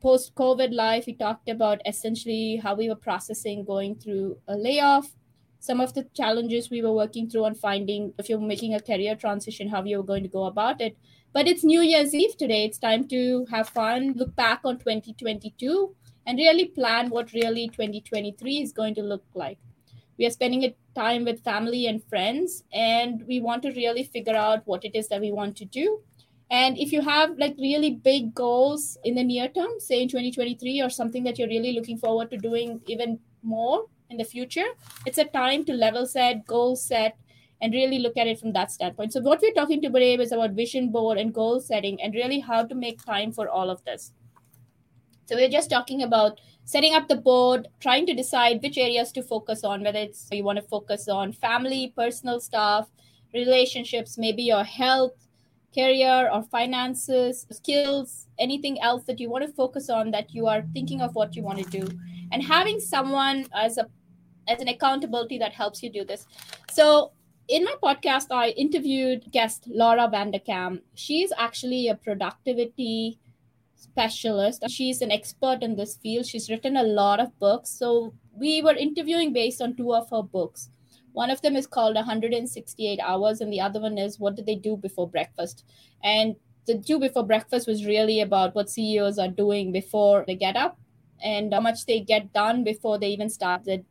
post 0.00 0.34
COVID 0.34 0.72
life. 0.72 1.04
We 1.06 1.14
talked 1.14 1.48
about 1.48 1.80
essentially 1.86 2.56
how 2.56 2.74
we 2.74 2.88
were 2.88 2.96
processing 2.96 3.64
going 3.64 3.96
through 3.96 4.38
a 4.48 4.56
layoff, 4.56 5.10
some 5.60 5.80
of 5.80 5.94
the 5.94 6.04
challenges 6.14 6.70
we 6.70 6.82
were 6.82 6.92
working 6.92 7.28
through 7.28 7.44
on 7.44 7.54
finding 7.54 8.14
if 8.18 8.28
you're 8.28 8.40
making 8.40 8.74
a 8.74 8.80
career 8.80 9.16
transition, 9.16 9.68
how 9.68 9.82
you 9.84 9.98
were 9.98 10.04
going 10.04 10.22
to 10.22 10.28
go 10.28 10.44
about 10.44 10.80
it. 10.80 10.96
But 11.32 11.48
it's 11.48 11.64
New 11.64 11.80
Year's 11.80 12.14
Eve 12.14 12.36
today. 12.36 12.64
It's 12.64 12.78
time 12.78 13.06
to 13.08 13.46
have 13.50 13.68
fun, 13.68 14.14
look 14.16 14.34
back 14.34 14.60
on 14.64 14.78
2022, 14.78 15.94
and 16.26 16.38
really 16.38 16.66
plan 16.66 17.10
what 17.10 17.32
really 17.32 17.68
2023 17.68 18.62
is 18.62 18.72
going 18.72 18.94
to 18.94 19.02
look 19.02 19.24
like. 19.34 19.58
We 20.18 20.26
are 20.26 20.30
spending 20.30 20.64
a 20.64 20.74
time 20.94 21.24
with 21.24 21.44
family 21.44 21.86
and 21.86 22.02
friends, 22.04 22.64
and 22.72 23.24
we 23.28 23.40
want 23.40 23.62
to 23.62 23.72
really 23.72 24.04
figure 24.04 24.34
out 24.34 24.62
what 24.64 24.84
it 24.84 24.94
is 24.94 25.08
that 25.08 25.20
we 25.20 25.32
want 25.32 25.56
to 25.58 25.64
do. 25.64 26.00
And 26.50 26.78
if 26.78 26.92
you 26.92 27.02
have 27.02 27.36
like 27.38 27.56
really 27.58 27.96
big 27.96 28.34
goals 28.34 28.96
in 29.04 29.14
the 29.14 29.24
near 29.24 29.48
term, 29.48 29.78
say 29.78 30.02
in 30.02 30.08
2023, 30.08 30.80
or 30.80 30.88
something 30.88 31.22
that 31.24 31.38
you're 31.38 31.48
really 31.48 31.72
looking 31.72 31.98
forward 31.98 32.30
to 32.30 32.38
doing 32.38 32.80
even 32.86 33.18
more 33.42 33.84
in 34.08 34.16
the 34.16 34.24
future, 34.24 34.66
it's 35.04 35.18
a 35.18 35.24
time 35.24 35.64
to 35.66 35.74
level 35.74 36.06
set, 36.06 36.46
goal 36.46 36.74
set, 36.74 37.18
and 37.60 37.74
really 37.74 37.98
look 37.98 38.16
at 38.16 38.26
it 38.26 38.38
from 38.38 38.52
that 38.52 38.70
standpoint. 38.70 39.12
So, 39.12 39.20
what 39.20 39.42
we're 39.42 39.52
talking 39.52 39.82
to 39.82 39.90
today 39.90 40.14
is 40.14 40.32
about 40.32 40.52
vision 40.52 40.90
board 40.90 41.18
and 41.18 41.34
goal 41.34 41.60
setting 41.60 42.00
and 42.00 42.14
really 42.14 42.40
how 42.40 42.64
to 42.64 42.74
make 42.74 43.04
time 43.04 43.32
for 43.32 43.48
all 43.48 43.68
of 43.68 43.84
this. 43.84 44.12
So, 45.26 45.36
we're 45.36 45.50
just 45.50 45.68
talking 45.68 46.02
about 46.02 46.40
setting 46.64 46.94
up 46.94 47.08
the 47.08 47.16
board, 47.16 47.68
trying 47.80 48.06
to 48.06 48.14
decide 48.14 48.62
which 48.62 48.78
areas 48.78 49.12
to 49.12 49.22
focus 49.22 49.64
on, 49.64 49.82
whether 49.82 49.98
it's 49.98 50.28
you 50.30 50.44
want 50.44 50.56
to 50.56 50.62
focus 50.62 51.08
on 51.08 51.32
family, 51.32 51.92
personal 51.94 52.40
stuff, 52.40 52.88
relationships, 53.34 54.16
maybe 54.16 54.44
your 54.44 54.64
health, 54.64 55.27
career 55.74 56.30
or 56.32 56.42
finances, 56.44 57.46
skills, 57.50 58.26
anything 58.38 58.80
else 58.80 59.04
that 59.04 59.20
you 59.20 59.30
want 59.30 59.46
to 59.46 59.52
focus 59.52 59.90
on 59.90 60.10
that 60.12 60.34
you 60.34 60.46
are 60.46 60.62
thinking 60.72 61.00
of 61.00 61.14
what 61.14 61.36
you 61.36 61.42
want 61.42 61.58
to 61.58 61.64
do. 61.64 61.86
And 62.32 62.42
having 62.42 62.80
someone 62.80 63.46
as 63.54 63.78
a 63.78 63.88
as 64.48 64.62
an 64.62 64.68
accountability 64.68 65.38
that 65.38 65.52
helps 65.52 65.82
you 65.82 65.90
do 65.90 66.04
this. 66.04 66.26
So 66.72 67.12
in 67.48 67.64
my 67.64 67.74
podcast, 67.82 68.26
I 68.30 68.50
interviewed 68.50 69.30
guest 69.30 69.64
Laura 69.68 70.08
Vanderkam. 70.08 70.80
She's 70.94 71.32
actually 71.36 71.88
a 71.88 71.94
productivity 71.94 73.18
specialist. 73.74 74.64
She's 74.68 75.02
an 75.02 75.10
expert 75.10 75.62
in 75.62 75.76
this 75.76 75.96
field. 75.96 76.26
She's 76.26 76.50
written 76.50 76.76
a 76.76 76.82
lot 76.82 77.20
of 77.20 77.38
books. 77.38 77.70
So 77.70 78.14
we 78.32 78.62
were 78.62 78.74
interviewing 78.74 79.32
based 79.32 79.60
on 79.60 79.76
two 79.76 79.94
of 79.94 80.10
her 80.10 80.22
books. 80.22 80.70
One 81.18 81.30
of 81.30 81.42
them 81.42 81.56
is 81.56 81.66
called 81.66 81.96
168 81.96 83.00
Hours, 83.00 83.40
and 83.40 83.52
the 83.52 83.60
other 83.60 83.80
one 83.80 83.98
is 83.98 84.20
What 84.20 84.36
Did 84.36 84.46
They 84.46 84.54
Do 84.54 84.76
Before 84.76 85.10
Breakfast? 85.10 85.64
And 86.04 86.36
the 86.68 86.74
do 86.74 87.00
before 87.00 87.26
breakfast 87.26 87.66
was 87.66 87.84
really 87.84 88.20
about 88.20 88.54
what 88.54 88.70
CEOs 88.70 89.18
are 89.18 89.26
doing 89.26 89.72
before 89.72 90.22
they 90.28 90.36
get 90.36 90.54
up 90.54 90.78
and 91.20 91.52
how 91.52 91.58
much 91.58 91.86
they 91.86 91.98
get 91.98 92.32
done 92.32 92.62
before 92.62 93.00
they 93.00 93.08
even 93.08 93.30
start 93.30 93.64
the 93.64 93.82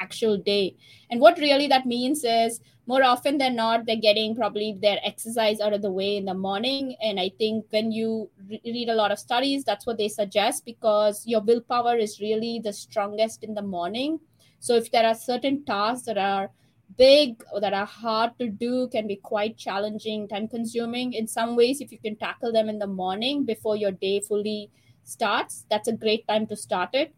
actual 0.00 0.38
day. 0.38 0.74
And 1.10 1.20
what 1.20 1.36
really 1.36 1.66
that 1.66 1.84
means 1.84 2.24
is 2.24 2.60
more 2.86 3.02
often 3.02 3.36
than 3.36 3.56
not, 3.56 3.84
they're 3.84 3.96
getting 3.96 4.34
probably 4.34 4.78
their 4.80 5.00
exercise 5.04 5.60
out 5.60 5.74
of 5.74 5.82
the 5.82 5.92
way 5.92 6.16
in 6.16 6.24
the 6.24 6.32
morning. 6.32 6.96
And 7.02 7.20
I 7.20 7.30
think 7.38 7.66
when 7.70 7.92
you 7.92 8.30
re- 8.48 8.62
read 8.64 8.88
a 8.88 8.94
lot 8.94 9.12
of 9.12 9.18
studies, 9.18 9.64
that's 9.64 9.84
what 9.84 9.98
they 9.98 10.08
suggest 10.08 10.64
because 10.64 11.26
your 11.26 11.42
willpower 11.42 11.98
is 11.98 12.22
really 12.22 12.58
the 12.64 12.72
strongest 12.72 13.44
in 13.44 13.52
the 13.52 13.60
morning. 13.76 14.18
So 14.64 14.76
if 14.76 14.90
there 14.90 15.04
are 15.04 15.14
certain 15.14 15.62
tasks 15.66 16.06
that 16.06 16.16
are 16.16 16.50
big 16.96 17.44
or 17.52 17.60
that 17.60 17.74
are 17.74 17.84
hard 17.84 18.30
to 18.38 18.48
do, 18.48 18.88
can 18.88 19.06
be 19.06 19.16
quite 19.16 19.58
challenging, 19.58 20.26
time 20.26 20.48
consuming. 20.48 21.12
In 21.12 21.26
some 21.26 21.54
ways, 21.54 21.82
if 21.82 21.92
you 21.92 21.98
can 21.98 22.16
tackle 22.16 22.50
them 22.50 22.70
in 22.70 22.78
the 22.78 22.86
morning 22.86 23.44
before 23.44 23.76
your 23.76 23.90
day 23.90 24.22
fully 24.26 24.70
starts, 25.02 25.66
that's 25.68 25.86
a 25.86 25.92
great 25.92 26.26
time 26.26 26.46
to 26.46 26.56
start 26.56 26.94
it. 26.94 27.14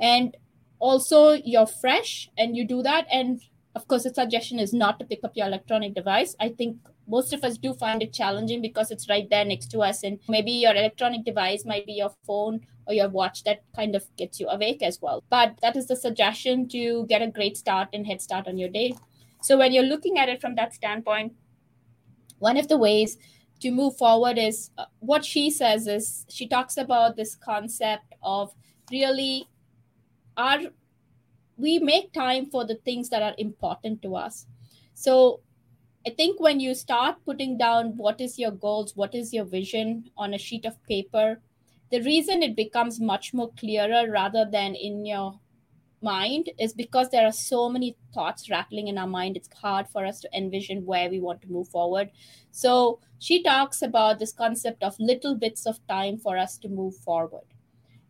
And 0.00 0.36
also, 0.80 1.34
you're 1.44 1.68
fresh 1.68 2.30
and 2.36 2.56
you 2.56 2.66
do 2.66 2.82
that. 2.82 3.06
And 3.12 3.42
of 3.76 3.86
course, 3.86 4.02
the 4.02 4.12
suggestion 4.12 4.58
is 4.58 4.72
not 4.72 4.98
to 4.98 5.04
pick 5.04 5.20
up 5.22 5.36
your 5.36 5.46
electronic 5.46 5.94
device. 5.94 6.34
I 6.40 6.48
think 6.48 6.78
most 7.06 7.32
of 7.32 7.44
us 7.44 7.58
do 7.58 7.74
find 7.74 8.02
it 8.02 8.12
challenging 8.12 8.60
because 8.60 8.90
it's 8.90 9.08
right 9.08 9.30
there 9.30 9.44
next 9.44 9.70
to 9.70 9.82
us. 9.82 10.02
And 10.02 10.18
maybe 10.28 10.50
your 10.50 10.74
electronic 10.74 11.24
device 11.24 11.64
might 11.64 11.86
be 11.86 11.92
your 11.92 12.10
phone 12.26 12.66
or 12.88 12.94
your 12.94 13.08
watch 13.08 13.44
that 13.44 13.62
kind 13.76 13.94
of 13.94 14.04
gets 14.16 14.40
you 14.40 14.48
awake 14.48 14.82
as 14.82 15.00
well. 15.00 15.22
But 15.30 15.58
that 15.62 15.76
is 15.76 15.86
the 15.86 15.96
suggestion 15.96 16.68
to 16.70 17.06
get 17.06 17.22
a 17.22 17.28
great 17.28 17.56
start 17.56 17.88
and 17.92 18.06
head 18.06 18.22
start 18.22 18.48
on 18.48 18.58
your 18.58 18.70
day. 18.70 18.94
So 19.42 19.58
when 19.58 19.72
you're 19.72 19.84
looking 19.84 20.18
at 20.18 20.28
it 20.28 20.40
from 20.40 20.54
that 20.56 20.74
standpoint, 20.74 21.34
one 22.38 22.56
of 22.56 22.68
the 22.68 22.78
ways 22.78 23.18
to 23.60 23.70
move 23.70 23.96
forward 23.96 24.38
is 24.38 24.70
uh, 24.78 24.84
what 25.00 25.24
she 25.24 25.50
says 25.50 25.86
is 25.86 26.24
she 26.28 26.46
talks 26.46 26.76
about 26.76 27.16
this 27.16 27.34
concept 27.34 28.14
of 28.22 28.54
really 28.90 29.48
are 30.36 30.60
we 31.56 31.78
make 31.78 32.12
time 32.12 32.46
for 32.46 32.64
the 32.64 32.76
things 32.76 33.08
that 33.08 33.22
are 33.22 33.34
important 33.38 34.00
to 34.02 34.14
us 34.14 34.46
so 34.94 35.40
i 36.06 36.10
think 36.10 36.40
when 36.40 36.60
you 36.60 36.74
start 36.74 37.16
putting 37.24 37.58
down 37.58 37.96
what 37.96 38.20
is 38.20 38.38
your 38.38 38.52
goals 38.52 38.94
what 38.94 39.14
is 39.14 39.32
your 39.32 39.44
vision 39.44 40.04
on 40.16 40.34
a 40.34 40.38
sheet 40.38 40.64
of 40.64 40.80
paper 40.84 41.40
the 41.90 42.02
reason 42.02 42.42
it 42.42 42.56
becomes 42.56 43.00
much 43.00 43.32
more 43.32 43.50
clearer 43.58 44.10
rather 44.10 44.46
than 44.50 44.74
in 44.74 45.06
your 45.06 45.38
mind 46.00 46.50
is 46.58 46.72
because 46.72 47.08
there 47.10 47.26
are 47.26 47.32
so 47.32 47.68
many 47.68 47.96
thoughts 48.14 48.48
rattling 48.48 48.86
in 48.86 48.98
our 48.98 49.06
mind 49.06 49.36
it's 49.36 49.52
hard 49.54 49.88
for 49.88 50.06
us 50.06 50.20
to 50.20 50.28
envision 50.36 50.86
where 50.86 51.10
we 51.10 51.18
want 51.18 51.42
to 51.42 51.48
move 51.48 51.68
forward 51.68 52.08
so 52.52 53.00
she 53.18 53.42
talks 53.42 53.82
about 53.82 54.20
this 54.20 54.32
concept 54.32 54.82
of 54.84 54.94
little 55.00 55.34
bits 55.34 55.66
of 55.66 55.84
time 55.88 56.16
for 56.16 56.38
us 56.38 56.56
to 56.56 56.68
move 56.68 56.94
forward 56.98 57.46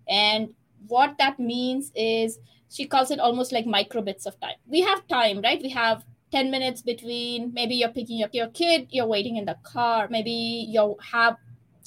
and 0.07 0.51
what 0.87 1.17
that 1.19 1.39
means 1.39 1.91
is 1.95 2.39
she 2.71 2.87
calls 2.87 3.11
it 3.11 3.21
almost 3.21 3.53
like 3.53 3.67
micro 3.67 4.03
bits 4.03 4.27
of 4.27 4.39
time. 4.41 4.57
We 4.67 4.81
have 4.83 5.07
time, 5.09 5.41
right? 5.41 5.61
We 5.61 5.71
have 5.71 6.05
10 6.33 6.51
minutes 6.51 6.83
between 6.83 7.53
maybe 7.55 7.75
you're 7.75 7.89
picking 7.89 8.23
up 8.23 8.35
your 8.35 8.49
kid, 8.49 8.89
you're 8.91 9.07
waiting 9.07 9.37
in 9.37 9.47
the 9.47 9.57
car, 9.63 10.09
maybe 10.11 10.67
you 10.69 10.97
have 11.13 11.37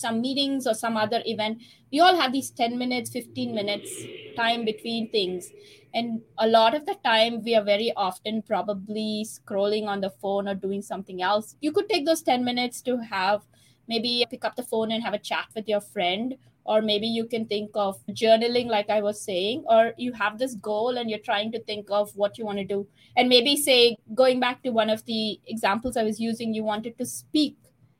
some 0.01 0.21
meetings 0.21 0.67
or 0.67 0.73
some 0.73 0.97
other 0.97 1.21
event. 1.25 1.61
We 1.91 1.99
all 1.99 2.15
have 2.15 2.33
these 2.33 2.51
10 2.51 2.77
minutes, 2.77 3.11
15 3.11 3.53
minutes 3.55 4.07
time 4.35 4.65
between 4.65 5.09
things. 5.09 5.53
And 5.93 6.21
a 6.37 6.47
lot 6.47 6.73
of 6.75 6.85
the 6.85 6.95
time, 7.03 7.43
we 7.43 7.55
are 7.55 7.63
very 7.63 7.91
often 7.95 8.41
probably 8.43 9.25
scrolling 9.27 9.87
on 9.87 10.01
the 10.01 10.09
phone 10.21 10.47
or 10.47 10.55
doing 10.55 10.81
something 10.81 11.21
else. 11.21 11.55
You 11.61 11.71
could 11.71 11.89
take 11.89 12.05
those 12.05 12.21
10 12.21 12.43
minutes 12.45 12.81
to 12.83 12.97
have 12.97 13.41
maybe 13.87 14.25
pick 14.29 14.45
up 14.45 14.55
the 14.55 14.63
phone 14.63 14.91
and 14.91 15.03
have 15.03 15.13
a 15.13 15.19
chat 15.19 15.47
with 15.55 15.67
your 15.67 15.81
friend 15.81 16.35
or 16.63 16.81
maybe 16.81 17.07
you 17.07 17.25
can 17.25 17.45
think 17.47 17.71
of 17.73 17.97
journaling 18.11 18.67
like 18.67 18.89
i 18.89 19.01
was 19.01 19.19
saying 19.21 19.63
or 19.67 19.93
you 19.97 20.13
have 20.13 20.37
this 20.37 20.53
goal 20.55 20.97
and 20.97 21.09
you're 21.09 21.25
trying 21.27 21.51
to 21.51 21.59
think 21.63 21.87
of 21.89 22.11
what 22.15 22.37
you 22.37 22.45
want 22.45 22.59
to 22.59 22.63
do 22.63 22.87
and 23.17 23.27
maybe 23.27 23.57
say 23.57 23.97
going 24.13 24.39
back 24.39 24.61
to 24.61 24.69
one 24.69 24.89
of 24.89 25.03
the 25.05 25.39
examples 25.47 25.97
i 25.97 26.03
was 26.03 26.19
using 26.19 26.53
you 26.53 26.63
wanted 26.63 26.97
to 26.97 27.05
speak 27.05 27.55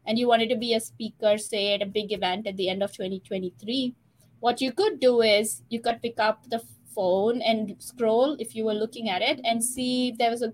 and 0.05 0.17
you 0.17 0.27
wanted 0.27 0.49
to 0.49 0.55
be 0.55 0.73
a 0.73 0.79
speaker 0.79 1.37
say 1.37 1.73
at 1.73 1.81
a 1.81 1.85
big 1.85 2.11
event 2.11 2.47
at 2.47 2.57
the 2.57 2.69
end 2.69 2.83
of 2.83 2.91
2023 2.91 3.93
what 4.39 4.59
you 4.59 4.71
could 4.71 4.99
do 4.99 5.21
is 5.21 5.61
you 5.69 5.79
could 5.79 6.01
pick 6.01 6.19
up 6.19 6.49
the 6.49 6.61
phone 6.93 7.41
and 7.41 7.75
scroll 7.79 8.35
if 8.39 8.55
you 8.55 8.65
were 8.65 8.73
looking 8.73 9.09
at 9.09 9.21
it 9.21 9.39
and 9.43 9.63
see 9.63 10.09
if 10.09 10.17
there 10.17 10.31
was 10.31 10.41
a 10.41 10.53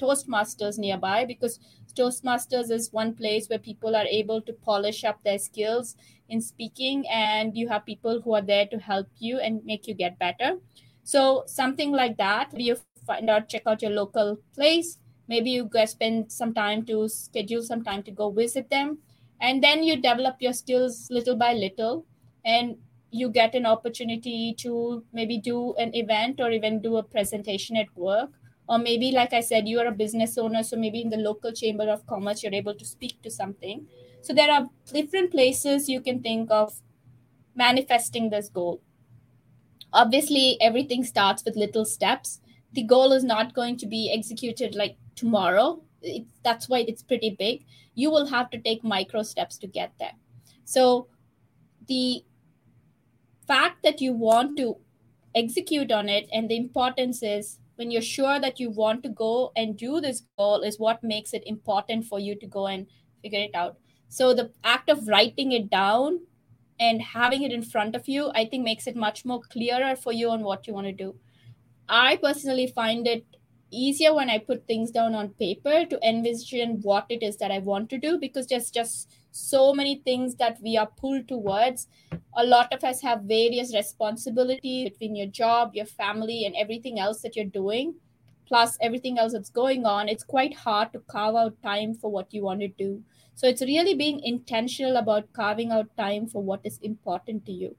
toastmasters 0.00 0.78
nearby 0.78 1.24
because 1.24 1.60
toastmasters 1.94 2.70
is 2.70 2.92
one 2.92 3.14
place 3.14 3.48
where 3.48 3.58
people 3.58 3.94
are 3.94 4.06
able 4.06 4.40
to 4.40 4.52
polish 4.52 5.04
up 5.04 5.22
their 5.22 5.38
skills 5.38 5.96
in 6.28 6.40
speaking 6.40 7.04
and 7.08 7.56
you 7.56 7.68
have 7.68 7.86
people 7.86 8.20
who 8.20 8.34
are 8.34 8.42
there 8.42 8.66
to 8.66 8.78
help 8.78 9.06
you 9.18 9.38
and 9.38 9.64
make 9.64 9.86
you 9.86 9.94
get 9.94 10.18
better. 10.18 10.56
So 11.04 11.44
something 11.46 11.92
like 11.92 12.16
that 12.16 12.58
you 12.58 12.76
find 13.06 13.28
out 13.28 13.48
check 13.48 13.62
out 13.66 13.82
your 13.82 13.90
local 13.90 14.38
place 14.54 14.98
maybe 15.28 15.50
you 15.50 15.64
guys 15.64 15.90
spend 15.90 16.30
some 16.30 16.52
time 16.54 16.84
to 16.84 17.08
schedule 17.08 17.62
some 17.62 17.82
time 17.82 18.02
to 18.02 18.10
go 18.10 18.30
visit 18.30 18.68
them 18.70 18.98
and 19.40 19.62
then 19.62 19.82
you 19.82 19.96
develop 19.96 20.36
your 20.40 20.52
skills 20.52 21.08
little 21.10 21.36
by 21.36 21.52
little 21.52 22.06
and 22.44 22.76
you 23.10 23.28
get 23.28 23.54
an 23.54 23.66
opportunity 23.66 24.54
to 24.58 25.04
maybe 25.12 25.38
do 25.38 25.74
an 25.74 25.94
event 25.94 26.40
or 26.40 26.50
even 26.50 26.80
do 26.80 26.96
a 26.96 27.02
presentation 27.02 27.76
at 27.76 27.94
work 27.96 28.30
or 28.68 28.78
maybe 28.78 29.10
like 29.12 29.32
i 29.32 29.40
said 29.40 29.68
you 29.68 29.78
are 29.80 29.86
a 29.86 29.92
business 29.92 30.38
owner 30.38 30.62
so 30.62 30.76
maybe 30.76 31.02
in 31.02 31.10
the 31.10 31.16
local 31.16 31.52
chamber 31.52 31.88
of 31.90 32.06
commerce 32.06 32.42
you're 32.42 32.54
able 32.54 32.74
to 32.74 32.84
speak 32.84 33.20
to 33.22 33.30
something 33.30 33.86
so 34.22 34.32
there 34.32 34.50
are 34.50 34.68
different 34.92 35.30
places 35.32 35.88
you 35.88 36.00
can 36.00 36.22
think 36.22 36.50
of 36.50 36.80
manifesting 37.54 38.30
this 38.30 38.48
goal. 38.48 38.80
Obviously, 39.92 40.58
everything 40.60 41.04
starts 41.04 41.44
with 41.44 41.56
little 41.56 41.84
steps. 41.84 42.40
The 42.72 42.82
goal 42.82 43.12
is 43.12 43.24
not 43.24 43.54
going 43.54 43.76
to 43.78 43.86
be 43.86 44.10
executed 44.12 44.74
like 44.74 44.96
tomorrow. 45.22 45.82
It, 46.02 46.26
that's 46.44 46.68
why 46.68 46.80
it's 46.88 47.02
pretty 47.02 47.30
big. 47.38 47.66
You 47.94 48.10
will 48.10 48.26
have 48.26 48.50
to 48.52 48.58
take 48.60 48.84
micro 48.84 49.22
steps 49.22 49.58
to 49.60 49.68
get 49.68 49.94
there. 50.00 50.14
So 50.64 51.08
the 51.88 52.24
fact 53.46 53.82
that 53.82 54.00
you 54.00 54.12
want 54.12 54.56
to 54.56 54.76
execute 55.34 55.90
on 55.92 56.08
it 56.08 56.28
and 56.32 56.50
the 56.50 56.56
importance 56.56 57.22
is 57.22 57.58
when 57.76 57.90
you're 57.90 58.02
sure 58.02 58.38
that 58.40 58.60
you 58.60 58.70
want 58.70 59.02
to 59.02 59.08
go 59.08 59.52
and 59.56 59.76
do 59.76 60.00
this 60.00 60.22
goal 60.38 60.62
is 60.62 60.78
what 60.78 61.02
makes 61.02 61.32
it 61.34 61.42
important 61.46 62.04
for 62.04 62.20
you 62.20 62.34
to 62.38 62.46
go 62.46 62.66
and 62.66 62.86
figure 63.22 63.40
it 63.40 63.54
out 63.54 63.78
So 64.08 64.34
the 64.34 64.52
act 64.62 64.90
of 64.90 65.08
writing 65.08 65.52
it 65.52 65.70
down 65.70 66.26
and 66.78 67.02
having 67.02 67.42
it 67.42 67.52
in 67.52 67.62
front 67.62 67.96
of 67.96 68.08
you, 68.08 68.30
I 68.34 68.44
think 68.46 68.64
makes 68.64 68.86
it 68.86 68.96
much 68.96 69.24
more 69.24 69.40
clearer 69.40 69.96
for 69.96 70.12
you 70.12 70.30
on 70.30 70.42
what 70.44 70.66
you 70.68 70.74
want 70.74 70.86
to 70.88 70.92
do. 70.92 71.16
I 71.88 72.16
personally 72.16 72.66
find 72.66 73.08
it 73.08 73.26
easier 73.72 74.14
when 74.14 74.30
I 74.30 74.38
put 74.38 74.66
things 74.66 74.90
down 74.90 75.14
on 75.14 75.30
paper 75.30 75.84
to 75.86 75.98
envision 76.06 76.80
what 76.82 77.06
it 77.08 77.22
is 77.22 77.36
that 77.38 77.50
I 77.50 77.58
want 77.58 77.90
to 77.90 77.98
do 77.98 78.18
because 78.18 78.46
there's 78.46 78.70
just 78.70 79.10
so 79.32 79.72
many 79.72 79.96
things 80.04 80.36
that 80.36 80.58
we 80.62 80.76
are 80.76 80.86
pulled 80.86 81.26
towards. 81.26 81.88
A 82.36 82.44
lot 82.44 82.72
of 82.72 82.84
us 82.84 83.00
have 83.02 83.22
various 83.22 83.74
responsibilities 83.74 84.90
between 84.90 85.16
your 85.16 85.26
job, 85.26 85.74
your 85.74 85.86
family, 85.86 86.44
and 86.44 86.54
everything 86.56 87.00
else 87.00 87.22
that 87.22 87.34
you're 87.34 87.44
doing, 87.46 87.94
plus 88.46 88.76
everything 88.80 89.18
else 89.18 89.32
that's 89.32 89.50
going 89.50 89.86
on. 89.86 90.08
It's 90.08 90.24
quite 90.24 90.54
hard 90.54 90.92
to 90.92 91.00
carve 91.00 91.34
out 91.34 91.62
time 91.62 91.94
for 91.94 92.10
what 92.10 92.32
you 92.32 92.42
want 92.42 92.60
to 92.60 92.68
do. 92.68 93.02
So 93.34 93.48
it's 93.48 93.62
really 93.62 93.94
being 93.94 94.20
intentional 94.20 94.96
about 94.96 95.32
carving 95.32 95.72
out 95.72 95.96
time 95.96 96.26
for 96.26 96.42
what 96.42 96.60
is 96.64 96.78
important 96.82 97.46
to 97.46 97.52
you. 97.52 97.74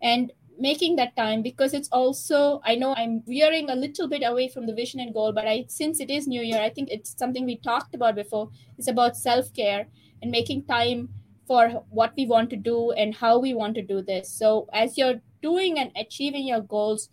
And 0.00 0.32
making 0.58 0.96
that 0.96 1.16
time 1.16 1.42
because 1.42 1.74
it's 1.74 1.88
also 1.88 2.60
i 2.64 2.74
know 2.74 2.94
i'm 2.96 3.22
veering 3.26 3.70
a 3.70 3.74
little 3.74 4.08
bit 4.08 4.22
away 4.24 4.48
from 4.48 4.66
the 4.66 4.74
vision 4.74 5.00
and 5.00 5.12
goal 5.12 5.32
but 5.32 5.46
i 5.46 5.64
since 5.68 6.00
it 6.00 6.10
is 6.10 6.26
new 6.28 6.42
year 6.42 6.60
i 6.60 6.70
think 6.70 6.88
it's 6.90 7.16
something 7.18 7.44
we 7.44 7.56
talked 7.56 7.94
about 7.94 8.14
before. 8.14 8.50
It's 8.78 8.88
about 8.88 9.16
self-care 9.16 9.86
and 10.22 10.30
making 10.30 10.64
time 10.66 11.08
for 11.46 11.84
what 11.90 12.12
we 12.16 12.26
want 12.26 12.50
to 12.50 12.56
do 12.56 12.92
and 12.92 13.14
how 13.14 13.38
we 13.38 13.54
want 13.54 13.74
to 13.74 13.82
do 13.82 14.02
this. 14.02 14.30
So 14.30 14.66
as 14.72 14.96
you're 14.96 15.20
doing 15.42 15.78
and 15.78 15.90
achieving 15.96 16.46
your 16.46 16.62
goals 16.62 17.08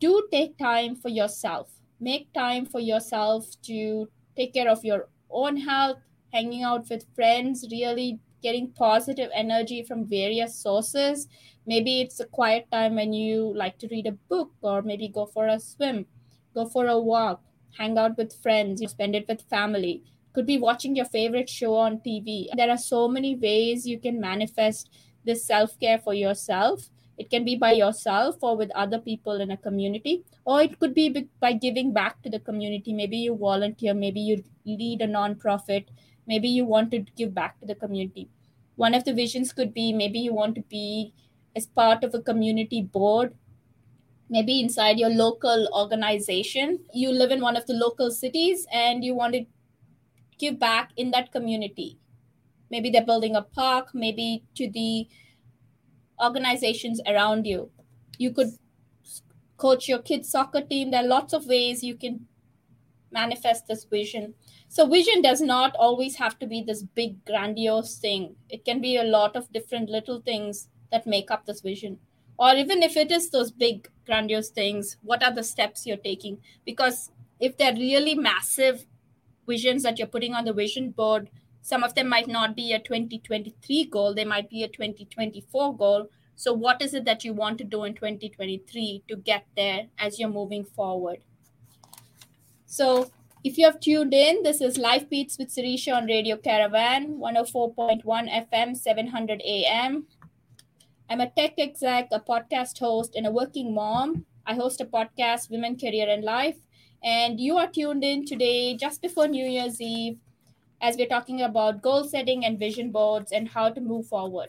do 0.00 0.26
take 0.32 0.58
time 0.58 0.96
for 0.96 1.08
yourself. 1.08 1.70
Make 2.00 2.32
time 2.32 2.66
for 2.66 2.80
yourself 2.80 3.46
to 3.62 4.08
take 4.36 4.52
care 4.52 4.68
of 4.68 4.84
your 4.84 5.08
own 5.30 5.56
health 5.56 5.98
hanging 6.32 6.64
out 6.64 6.88
with 6.90 7.06
friends 7.14 7.64
really 7.70 8.18
getting 8.46 8.70
positive 8.78 9.30
energy 9.42 9.82
from 9.82 10.06
various 10.06 10.56
sources. 10.66 11.26
Maybe 11.66 12.00
it's 12.00 12.20
a 12.20 12.26
quiet 12.38 12.70
time 12.70 12.96
when 12.96 13.12
you 13.12 13.52
like 13.64 13.78
to 13.78 13.88
read 13.90 14.06
a 14.06 14.18
book 14.34 14.52
or 14.60 14.82
maybe 14.82 15.08
go 15.20 15.26
for 15.26 15.46
a 15.48 15.58
swim 15.58 16.06
go 16.54 16.66
for 16.66 16.86
a 16.86 16.98
walk 16.98 17.42
hang 17.78 17.98
out 17.98 18.16
with 18.16 18.40
friends 18.42 18.80
you 18.80 18.88
spend 18.88 19.14
it 19.14 19.26
with 19.28 19.48
family. 19.50 20.02
Could 20.32 20.46
be 20.46 20.58
watching 20.58 20.96
your 20.96 21.06
favorite 21.06 21.48
show 21.48 21.74
on 21.76 21.98
tv 22.06 22.46
there 22.56 22.70
are 22.70 22.82
so 22.84 23.06
many 23.08 23.36
ways 23.36 23.86
you 23.86 23.98
can 24.00 24.20
manifest 24.20 24.90
this 25.24 25.46
self-care 25.46 25.98
for 25.98 26.14
yourself. 26.14 26.90
It 27.16 27.30
can 27.30 27.44
be 27.44 27.56
by 27.56 27.72
yourself 27.72 28.36
or 28.42 28.56
with 28.56 28.70
other 28.74 28.98
people 28.98 29.40
in 29.40 29.52
a 29.52 29.56
community 29.56 30.24
or 30.44 30.60
it 30.62 30.78
could 30.80 30.94
be 30.94 31.28
by 31.40 31.52
giving 31.52 31.92
back 31.92 32.20
to 32.22 32.30
the 32.30 32.40
community. 32.40 32.92
Maybe 32.92 33.18
you 33.18 33.36
volunteer 33.36 33.94
maybe 33.94 34.20
you 34.20 34.42
lead 34.66 35.02
a 35.02 35.06
non-profit 35.06 35.88
maybe 36.26 36.48
you 36.48 36.64
want 36.64 36.90
to 36.92 37.00
give 37.16 37.34
back 37.34 37.58
to 37.60 37.66
the 37.66 37.74
community. 37.74 38.28
One 38.76 38.94
of 38.94 39.04
the 39.04 39.14
visions 39.14 39.52
could 39.52 39.72
be 39.72 39.92
maybe 39.92 40.18
you 40.18 40.34
want 40.34 40.54
to 40.56 40.62
be 40.62 41.12
as 41.54 41.66
part 41.66 42.02
of 42.02 42.14
a 42.14 42.20
community 42.20 42.82
board. 42.82 43.34
Maybe 44.28 44.60
inside 44.60 44.98
your 44.98 45.10
local 45.10 45.68
organization 45.72 46.80
you 46.92 47.10
live 47.10 47.30
in 47.30 47.40
one 47.40 47.56
of 47.56 47.66
the 47.66 47.74
local 47.74 48.10
cities 48.10 48.66
and 48.72 49.04
you 49.04 49.14
want 49.14 49.34
to 49.34 49.44
give 50.38 50.58
back 50.58 50.90
in 50.96 51.10
that 51.12 51.30
community. 51.30 51.98
Maybe 52.70 52.90
they're 52.90 53.04
building 53.04 53.36
a 53.36 53.42
park 53.42 53.94
maybe 53.94 54.44
to 54.56 54.68
the 54.70 55.06
organizations 56.22 57.00
around 57.06 57.46
you. 57.46 57.70
You 58.18 58.32
could 58.32 58.48
coach 59.56 59.88
your 59.88 60.00
kids 60.00 60.30
soccer 60.30 60.62
team. 60.62 60.90
There 60.90 61.04
are 61.04 61.06
lots 61.06 61.32
of 61.32 61.46
ways 61.46 61.84
you 61.84 61.94
can 61.94 62.26
manifest 63.12 63.68
this 63.68 63.84
vision 63.84 64.34
so 64.74 64.84
vision 64.88 65.22
does 65.22 65.40
not 65.40 65.76
always 65.76 66.16
have 66.16 66.36
to 66.40 66.48
be 66.48 66.60
this 66.60 66.82
big 66.82 67.24
grandiose 67.24 67.96
thing. 67.96 68.34
It 68.50 68.64
can 68.64 68.80
be 68.80 68.96
a 68.96 69.04
lot 69.04 69.36
of 69.36 69.52
different 69.52 69.88
little 69.88 70.20
things 70.20 70.66
that 70.90 71.06
make 71.06 71.30
up 71.30 71.46
this 71.46 71.60
vision. 71.60 71.98
Or 72.40 72.54
even 72.54 72.82
if 72.82 72.96
it 72.96 73.12
is 73.12 73.30
those 73.30 73.52
big 73.52 73.88
grandiose 74.04 74.50
things 74.50 74.96
what 75.02 75.22
are 75.22 75.32
the 75.32 75.44
steps 75.44 75.86
you're 75.86 75.96
taking? 75.96 76.38
Because 76.64 77.12
if 77.38 77.56
they're 77.56 77.72
really 77.72 78.16
massive 78.16 78.84
visions 79.46 79.84
that 79.84 80.00
you're 80.00 80.08
putting 80.08 80.34
on 80.34 80.44
the 80.44 80.52
vision 80.52 80.90
board 80.90 81.30
some 81.62 81.84
of 81.84 81.94
them 81.94 82.08
might 82.08 82.26
not 82.26 82.56
be 82.56 82.72
a 82.72 82.80
2023 82.80 83.84
goal 83.84 84.12
they 84.12 84.24
might 84.24 84.50
be 84.50 84.64
a 84.64 84.68
2024 84.68 85.76
goal. 85.76 86.08
So 86.34 86.52
what 86.52 86.82
is 86.82 86.94
it 86.94 87.04
that 87.04 87.22
you 87.22 87.32
want 87.32 87.58
to 87.58 87.64
do 87.64 87.84
in 87.84 87.94
2023 87.94 89.04
to 89.06 89.14
get 89.14 89.46
there 89.56 89.86
as 90.00 90.18
you're 90.18 90.28
moving 90.28 90.64
forward? 90.64 91.18
So 92.66 93.12
if 93.44 93.58
you 93.58 93.66
have 93.66 93.78
tuned 93.78 94.14
in, 94.14 94.42
this 94.42 94.62
is 94.62 94.78
Life 94.78 95.10
Beats 95.10 95.36
with 95.38 95.54
Sirisha 95.54 95.94
on 95.94 96.06
Radio 96.06 96.38
Caravan, 96.38 97.18
104.1 97.18 98.02
FM, 98.02 98.74
700 98.74 99.42
AM. 99.44 100.06
I'm 101.10 101.20
a 101.20 101.28
tech 101.28 101.52
exec, 101.58 102.08
a 102.10 102.20
podcast 102.20 102.78
host, 102.78 103.14
and 103.14 103.26
a 103.26 103.30
working 103.30 103.74
mom. 103.74 104.24
I 104.46 104.54
host 104.54 104.80
a 104.80 104.86
podcast, 104.86 105.50
Women, 105.50 105.78
Career, 105.78 106.08
and 106.08 106.24
Life. 106.24 106.56
And 107.04 107.38
you 107.38 107.58
are 107.58 107.66
tuned 107.66 108.02
in 108.02 108.24
today 108.24 108.78
just 108.78 109.02
before 109.02 109.28
New 109.28 109.44
Year's 109.44 109.78
Eve 109.78 110.16
as 110.80 110.96
we're 110.96 111.06
talking 111.06 111.42
about 111.42 111.82
goal 111.82 112.04
setting 112.04 112.46
and 112.46 112.58
vision 112.58 112.90
boards 112.92 113.30
and 113.30 113.46
how 113.46 113.68
to 113.68 113.80
move 113.82 114.06
forward. 114.06 114.48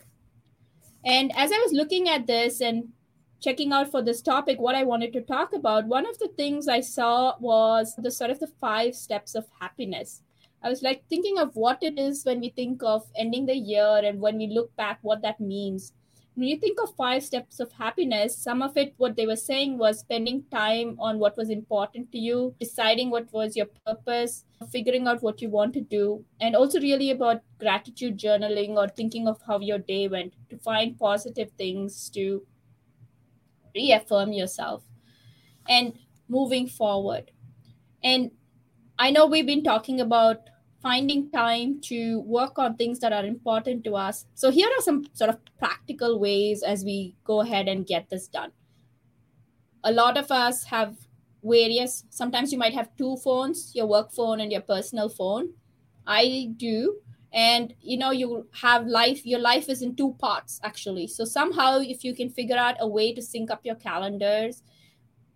And 1.04 1.34
as 1.36 1.52
I 1.52 1.58
was 1.58 1.74
looking 1.74 2.08
at 2.08 2.28
this 2.28 2.62
and 2.62 2.94
checking 3.42 3.72
out 3.72 3.92
for 3.92 4.02
this 4.02 4.22
topic, 4.22 4.60
what 4.60 4.76
I 4.76 4.84
wanted 4.84 5.14
to 5.14 5.22
talk 5.22 5.54
about, 5.54 5.88
one 5.88 6.06
of 6.08 6.18
the 6.20 6.30
things 6.30 6.68
I 6.68 6.82
saw 6.82 7.36
was 7.40 7.96
the 7.98 8.12
sort 8.12 8.32
of 8.32 8.40
the 8.40 8.48
five 8.48 8.96
steps 8.96 9.36
of 9.36 9.48
happiness. 9.60 10.22
I 10.64 10.70
was 10.70 10.82
like 10.82 11.04
thinking 11.10 11.38
of 11.38 11.56
what 11.56 11.84
it 11.84 12.00
is 12.00 12.26
when 12.26 12.40
we 12.40 12.50
think 12.50 12.82
of 12.84 13.06
ending 13.16 13.46
the 13.46 13.56
year 13.56 14.02
and 14.04 14.20
when 14.20 14.38
we 14.38 14.48
look 14.48 14.76
back, 14.76 15.00
what 15.02 15.22
that 15.22 15.40
means 15.40 15.94
when 16.36 16.50
you 16.50 16.58
think 16.58 16.80
of 16.82 16.94
five 16.96 17.24
steps 17.24 17.62
of 17.62 17.72
happiness, 17.72 18.38
some 18.38 18.62
of 18.62 18.76
it, 18.76 18.94
what 18.98 19.16
they 19.16 19.26
were 19.26 19.38
saying 19.38 19.78
was 19.78 20.00
spending 20.00 20.44
time 20.52 20.98
on 21.00 21.18
what 21.18 21.38
was 21.38 21.50
important 21.50 22.12
to 22.12 22.18
you, 22.18 22.54
deciding 22.60 23.10
what 23.10 23.32
was 23.32 23.56
your 23.56 23.68
purpose, 23.86 24.44
figuring 24.70 25.08
out 25.08 25.24
what 25.24 25.42
you 25.42 25.50
want 25.50 25.74
to 25.74 25.82
do, 25.82 26.26
and 26.42 26.54
also 26.56 26.82
really 26.82 27.10
about 27.12 27.42
gratitude 27.58 28.18
journaling 28.18 28.72
or 28.72 28.90
thinking 28.90 29.30
of 29.30 29.42
how 29.48 29.60
your 29.60 29.80
day 29.80 30.10
went 30.10 30.34
to 30.50 30.58
find 30.58 31.00
positive 31.00 31.52
things 31.52 32.10
to 32.10 32.46
reaffirm 33.76 34.34
yourself 34.34 34.84
and 35.68 35.94
moving 36.28 36.68
forward. 36.68 37.32
And 38.04 38.32
I 39.00 39.12
know 39.12 39.26
we've 39.26 39.46
been 39.46 39.64
talking 39.64 40.00
about 40.02 40.50
finding 40.82 41.32
time 41.32 41.82
to 41.82 42.20
work 42.22 42.60
on 42.60 42.76
things 42.76 43.00
that 43.00 43.12
are 43.14 43.26
important 43.26 43.84
to 43.84 43.96
us. 43.96 44.26
So, 44.36 44.52
here 44.52 44.70
are 44.70 44.82
some 44.82 45.06
sort 45.14 45.30
of 45.32 45.40
practical 45.58 46.20
ways 46.20 46.64
as 46.64 46.84
we 46.86 47.16
go 47.24 47.42
ahead 47.42 47.68
and 47.68 47.86
get 47.86 48.10
this 48.10 48.28
done. 48.28 48.52
A 49.84 49.92
lot 49.92 50.18
of 50.18 50.32
us 50.32 50.64
have 50.66 50.96
various, 51.44 52.04
sometimes 52.10 52.52
you 52.52 52.58
might 52.58 52.74
have 52.74 52.96
two 52.98 53.18
phones 53.18 53.72
your 53.76 53.86
work 53.86 54.12
phone 54.12 54.40
and 54.40 54.52
your 54.52 54.62
personal 54.62 55.10
phone. 55.10 55.54
I 56.08 56.54
do. 56.58 57.02
And 57.36 57.76
you 57.82 57.98
know, 57.98 58.12
you 58.12 58.48
have 58.62 58.88
life, 58.88 59.26
your 59.26 59.40
life 59.40 59.70
is 59.70 59.84
in 59.84 59.96
two 59.96 60.14
parts 60.16 60.60
actually. 60.64 61.08
So, 61.08 61.26
somehow, 61.26 61.80
if 61.80 62.04
you 62.04 62.16
can 62.16 62.30
figure 62.30 62.58
out 62.58 62.78
a 62.80 62.88
way 62.88 63.14
to 63.14 63.22
sync 63.22 63.52
up 63.52 63.66
your 63.66 63.76
calendars, 63.76 64.64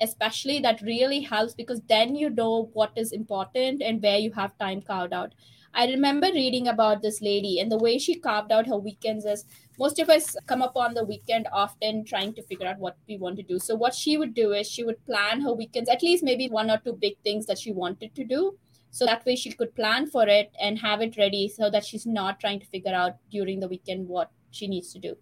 especially 0.01 0.59
that 0.62 0.81
really 0.81 1.21
helps 1.21 1.53
because 1.53 1.81
then 1.89 2.15
you 2.15 2.29
know 2.29 2.69
what 2.73 2.91
is 2.95 3.12
important 3.12 3.81
and 3.81 4.01
where 4.01 4.17
you 4.17 4.31
have 4.31 4.57
time 4.57 4.81
carved 4.81 5.13
out. 5.13 5.33
I 5.73 5.85
remember 5.88 6.27
reading 6.33 6.67
about 6.67 7.01
this 7.01 7.21
lady 7.21 7.59
and 7.59 7.71
the 7.71 7.77
way 7.77 7.99
she 7.99 8.15
carved 8.15 8.51
out 8.51 8.65
her 8.67 8.77
weekends 8.77 9.25
is 9.25 9.45
most 9.77 9.99
of 9.99 10.09
us 10.09 10.35
come 10.47 10.62
up 10.62 10.75
on 10.75 10.93
the 10.95 11.05
weekend 11.05 11.47
often 11.51 12.05
trying 12.05 12.33
to 12.35 12.43
figure 12.43 12.65
out 12.65 12.79
what 12.79 12.97
we 13.07 13.17
want 13.17 13.38
to 13.38 13.43
do. 13.43 13.59
So 13.59 13.75
what 13.75 13.93
she 13.93 14.17
would 14.17 14.33
do 14.33 14.53
is 14.53 14.67
she 14.67 14.83
would 14.83 15.05
plan 15.05 15.41
her 15.41 15.53
weekends 15.53 15.89
at 15.89 16.01
least 16.01 16.23
maybe 16.23 16.49
one 16.49 16.71
or 16.71 16.79
two 16.79 16.93
big 16.93 17.17
things 17.23 17.45
that 17.45 17.59
she 17.59 17.71
wanted 17.71 18.15
to 18.15 18.23
do 18.23 18.57
so 18.91 19.06
that 19.06 19.25
way 19.25 19.36
she 19.36 19.52
could 19.52 19.73
plan 19.75 20.08
for 20.08 20.28
it 20.28 20.52
and 20.62 20.80
have 20.80 21.02
it 21.02 21.17
ready 21.17 21.47
so 21.47 21.69
that 21.69 21.86
she's 21.86 22.06
not 22.06 22.39
trying 22.39 22.60
to 22.60 22.65
figure 22.67 22.93
out 22.93 23.15
during 23.32 23.60
the 23.60 23.67
weekend 23.67 24.08
what 24.08 24.32
she 24.52 24.67
needs 24.67 24.91
to 24.93 24.99
do 24.99 25.15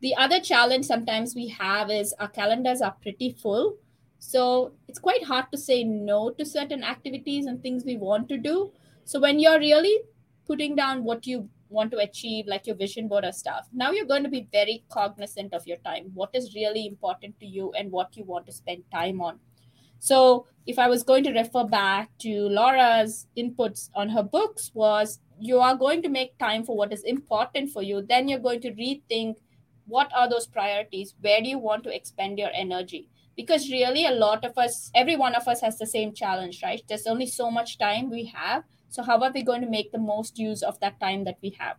the 0.00 0.14
other 0.16 0.40
challenge 0.40 0.84
sometimes 0.84 1.34
we 1.34 1.48
have 1.48 1.90
is 1.90 2.14
our 2.18 2.28
calendars 2.28 2.82
are 2.82 2.96
pretty 3.02 3.30
full 3.30 3.76
so 4.26 4.72
it's 4.88 4.98
quite 4.98 5.22
hard 5.22 5.52
to 5.52 5.58
say 5.58 5.84
no 5.84 6.30
to 6.30 6.46
certain 6.46 6.82
activities 6.82 7.44
and 7.44 7.62
things 7.62 7.84
we 7.84 7.98
want 7.98 8.26
to 8.30 8.38
do. 8.38 8.72
So 9.04 9.20
when 9.20 9.38
you're 9.38 9.58
really 9.58 10.00
putting 10.46 10.74
down 10.74 11.04
what 11.04 11.26
you 11.26 11.50
want 11.68 11.90
to 11.90 11.98
achieve, 11.98 12.46
like 12.46 12.66
your 12.66 12.76
vision 12.76 13.06
board 13.06 13.24
or 13.26 13.32
stuff, 13.32 13.68
now 13.72 13.90
you're 13.90 14.06
going 14.06 14.22
to 14.22 14.30
be 14.30 14.48
very 14.50 14.84
cognizant 14.88 15.52
of 15.52 15.66
your 15.66 15.76
time, 15.78 16.10
what 16.14 16.30
is 16.32 16.54
really 16.54 16.86
important 16.86 17.38
to 17.40 17.46
you 17.46 17.72
and 17.72 17.92
what 17.92 18.16
you 18.16 18.24
want 18.24 18.46
to 18.46 18.52
spend 18.52 18.82
time 18.90 19.20
on. 19.20 19.38
So 20.10 20.46
if 20.66 20.78
I 20.78 20.88
was 20.88 21.02
going 21.02 21.24
to 21.24 21.32
refer 21.32 21.64
back 21.64 22.10
to 22.18 22.30
Laura's 22.58 23.26
inputs 23.38 23.88
on 23.94 24.10
her 24.10 24.22
books 24.22 24.70
was 24.74 25.18
you 25.38 25.60
are 25.60 25.76
going 25.76 26.02
to 26.02 26.08
make 26.08 26.38
time 26.38 26.62
for 26.64 26.76
what 26.76 26.92
is 26.92 27.02
important 27.04 27.70
for 27.70 27.82
you, 27.82 28.02
then 28.02 28.28
you're 28.28 28.46
going 28.48 28.60
to 28.62 28.72
rethink 28.72 29.36
what 29.86 30.10
are 30.14 30.28
those 30.28 30.46
priorities? 30.46 31.14
Where 31.20 31.40
do 31.42 31.48
you 31.48 31.58
want 31.58 31.84
to 31.84 31.94
expend 31.94 32.38
your 32.38 32.50
energy? 32.54 33.08
because 33.36 33.68
really 33.68 34.06
a 34.06 34.12
lot 34.12 34.44
of 34.44 34.56
us 34.56 34.92
every 34.94 35.16
one 35.16 35.34
of 35.34 35.48
us 35.48 35.60
has 35.60 35.76
the 35.78 35.86
same 35.92 36.12
challenge 36.12 36.60
right 36.62 36.82
there's 36.88 37.08
only 37.12 37.26
so 37.26 37.50
much 37.50 37.78
time 37.78 38.08
we 38.08 38.26
have 38.26 38.62
so 38.88 39.02
how 39.02 39.16
are 39.20 39.32
we 39.34 39.42
going 39.42 39.60
to 39.60 39.68
make 39.68 39.90
the 39.90 39.98
most 39.98 40.38
use 40.38 40.62
of 40.62 40.78
that 40.78 41.00
time 41.00 41.24
that 41.24 41.36
we 41.42 41.50
have 41.58 41.76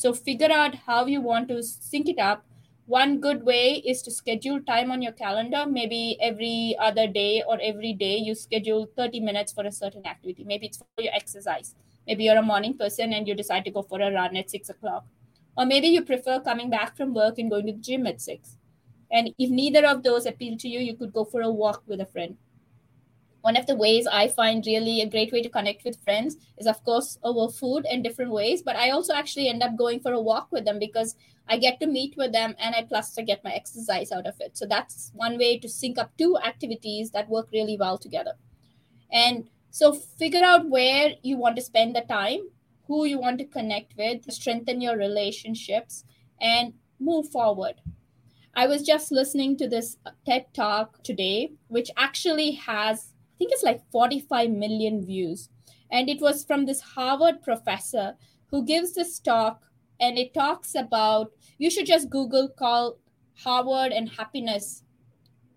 So 0.00 0.10
figure 0.14 0.52
out 0.56 0.74
how 0.86 1.06
you 1.06 1.20
want 1.20 1.48
to 1.48 1.60
sync 1.60 2.08
it 2.10 2.20
up. 2.24 2.44
One 2.88 3.20
good 3.20 3.44
way 3.44 3.82
is 3.84 4.00
to 4.04 4.10
schedule 4.10 4.62
time 4.62 4.90
on 4.90 5.02
your 5.02 5.12
calendar. 5.12 5.66
Maybe 5.68 6.16
every 6.22 6.74
other 6.80 7.06
day 7.06 7.42
or 7.46 7.58
every 7.62 7.92
day 7.92 8.16
you 8.16 8.34
schedule 8.34 8.88
30 8.96 9.20
minutes 9.20 9.52
for 9.52 9.62
a 9.66 9.70
certain 9.70 10.06
activity. 10.06 10.42
Maybe 10.42 10.68
it's 10.68 10.78
for 10.78 11.02
your 11.02 11.12
exercise. 11.12 11.74
Maybe 12.06 12.24
you're 12.24 12.38
a 12.38 12.42
morning 12.42 12.78
person 12.78 13.12
and 13.12 13.28
you 13.28 13.34
decide 13.34 13.66
to 13.66 13.70
go 13.70 13.82
for 13.82 14.00
a 14.00 14.10
run 14.10 14.34
at 14.38 14.48
six 14.48 14.70
o'clock. 14.70 15.04
Or 15.54 15.66
maybe 15.66 15.88
you 15.88 16.02
prefer 16.02 16.40
coming 16.40 16.70
back 16.70 16.96
from 16.96 17.12
work 17.12 17.36
and 17.36 17.50
going 17.50 17.66
to 17.66 17.72
the 17.72 17.78
gym 17.78 18.06
at 18.06 18.22
six. 18.22 18.56
And 19.12 19.34
if 19.38 19.50
neither 19.50 19.84
of 19.86 20.02
those 20.02 20.24
appeal 20.24 20.56
to 20.56 20.66
you, 20.66 20.80
you 20.80 20.96
could 20.96 21.12
go 21.12 21.26
for 21.26 21.42
a 21.42 21.50
walk 21.50 21.82
with 21.86 22.00
a 22.00 22.06
friend 22.06 22.38
one 23.48 23.56
of 23.56 23.66
the 23.66 23.80
ways 23.82 24.06
I 24.06 24.28
find 24.28 24.66
really 24.66 25.00
a 25.00 25.08
great 25.08 25.32
way 25.32 25.40
to 25.42 25.48
connect 25.48 25.82
with 25.84 26.02
friends 26.04 26.36
is, 26.58 26.66
of 26.66 26.84
course, 26.84 27.16
uh, 27.24 27.28
over 27.28 27.50
food 27.50 27.86
in 27.90 28.02
different 28.02 28.30
ways. 28.30 28.60
But 28.60 28.76
I 28.76 28.90
also 28.90 29.14
actually 29.14 29.48
end 29.48 29.62
up 29.62 29.74
going 29.74 30.00
for 30.00 30.12
a 30.12 30.20
walk 30.20 30.48
with 30.52 30.66
them 30.66 30.78
because 30.78 31.16
I 31.48 31.56
get 31.56 31.80
to 31.80 31.86
meet 31.86 32.14
with 32.18 32.32
them 32.32 32.54
and 32.58 32.74
I 32.74 32.82
plus 32.82 33.14
to 33.14 33.22
get 33.22 33.42
my 33.44 33.52
exercise 33.52 34.12
out 34.12 34.26
of 34.26 34.34
it. 34.40 34.58
So 34.58 34.66
that's 34.66 35.12
one 35.14 35.38
way 35.38 35.58
to 35.60 35.68
sync 35.68 35.96
up 35.96 36.12
two 36.18 36.36
activities 36.50 37.10
that 37.12 37.30
work 37.30 37.48
really 37.50 37.78
well 37.78 37.96
together. 37.96 38.34
And 39.10 39.48
so 39.70 39.94
figure 39.94 40.44
out 40.44 40.68
where 40.68 41.14
you 41.22 41.38
want 41.38 41.56
to 41.56 41.62
spend 41.62 41.96
the 41.96 42.02
time, 42.02 42.40
who 42.86 43.06
you 43.06 43.18
want 43.18 43.38
to 43.38 43.46
connect 43.46 43.96
with, 43.96 44.30
strengthen 44.30 44.82
your 44.82 44.98
relationships, 44.98 46.04
and 46.38 46.74
move 47.00 47.30
forward. 47.30 47.76
I 48.54 48.66
was 48.66 48.82
just 48.82 49.10
listening 49.10 49.56
to 49.56 49.68
this 49.68 49.96
TED 50.26 50.52
talk 50.52 51.02
today, 51.02 51.52
which 51.68 51.90
actually 51.96 52.50
has 52.52 53.14
think 53.38 53.52
it's 53.52 53.62
like 53.62 53.82
45 53.90 54.50
million 54.50 55.04
views. 55.04 55.48
And 55.90 56.08
it 56.08 56.20
was 56.20 56.44
from 56.44 56.66
this 56.66 56.80
Harvard 56.80 57.42
professor 57.42 58.14
who 58.50 58.64
gives 58.64 58.94
this 58.94 59.18
talk, 59.18 59.62
and 60.00 60.18
it 60.18 60.34
talks 60.34 60.74
about 60.74 61.32
you 61.58 61.70
should 61.70 61.86
just 61.86 62.10
Google 62.10 62.48
call 62.48 62.98
Harvard 63.34 63.92
and 63.92 64.08
happiness 64.08 64.82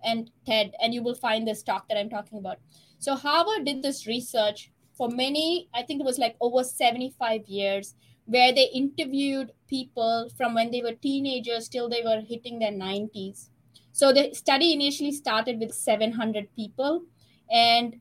and 0.03 0.29
TED, 0.45 0.73
and 0.81 0.93
you 0.93 1.03
will 1.03 1.15
find 1.15 1.47
this 1.47 1.63
talk 1.63 1.87
that 1.87 1.97
I'm 1.97 2.09
talking 2.09 2.39
about. 2.39 2.57
So, 2.99 3.15
Harvard 3.15 3.65
did 3.65 3.81
this 3.81 4.07
research 4.07 4.71
for 4.93 5.09
many, 5.09 5.69
I 5.73 5.83
think 5.83 6.01
it 6.01 6.05
was 6.05 6.19
like 6.19 6.35
over 6.41 6.63
75 6.63 7.47
years, 7.47 7.95
where 8.25 8.53
they 8.53 8.69
interviewed 8.73 9.51
people 9.67 10.29
from 10.37 10.53
when 10.53 10.71
they 10.71 10.81
were 10.81 10.93
teenagers 10.93 11.67
till 11.67 11.89
they 11.89 12.03
were 12.03 12.21
hitting 12.21 12.59
their 12.59 12.71
90s. 12.71 13.49
So, 13.91 14.11
the 14.13 14.33
study 14.33 14.73
initially 14.73 15.11
started 15.11 15.59
with 15.59 15.73
700 15.73 16.53
people 16.55 17.03
and 17.51 17.97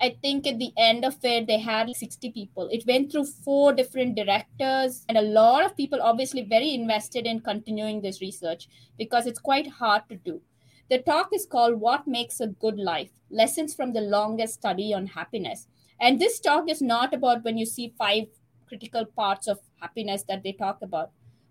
I 0.00 0.16
think 0.22 0.46
at 0.46 0.58
the 0.58 0.72
end 0.78 1.04
of 1.04 1.16
it, 1.22 1.46
they 1.46 1.58
had 1.58 1.94
60 1.94 2.30
people. 2.30 2.68
It 2.72 2.86
went 2.86 3.12
through 3.12 3.26
four 3.26 3.74
different 3.74 4.16
directors, 4.16 5.04
and 5.08 5.18
a 5.18 5.22
lot 5.22 5.64
of 5.64 5.76
people 5.76 6.00
obviously 6.00 6.42
very 6.42 6.72
invested 6.72 7.26
in 7.26 7.40
continuing 7.40 8.00
this 8.00 8.22
research 8.22 8.68
because 8.96 9.26
it's 9.26 9.38
quite 9.38 9.66
hard 9.68 10.02
to 10.08 10.16
do. 10.16 10.40
The 10.88 10.98
talk 10.98 11.28
is 11.34 11.46
called 11.46 11.80
What 11.80 12.08
Makes 12.08 12.40
a 12.40 12.46
Good 12.46 12.78
Life 12.78 13.10
Lessons 13.30 13.74
from 13.74 13.92
the 13.92 14.00
Longest 14.00 14.54
Study 14.54 14.94
on 14.94 15.06
Happiness. 15.06 15.68
And 16.00 16.18
this 16.18 16.40
talk 16.40 16.70
is 16.70 16.80
not 16.80 17.12
about 17.12 17.44
when 17.44 17.58
you 17.58 17.66
see 17.66 17.94
five 17.98 18.24
critical 18.66 19.04
parts 19.04 19.46
of 19.46 19.58
happiness 19.80 20.24
that 20.28 20.42
they 20.42 20.52
talk 20.52 20.78
about. 20.80 21.10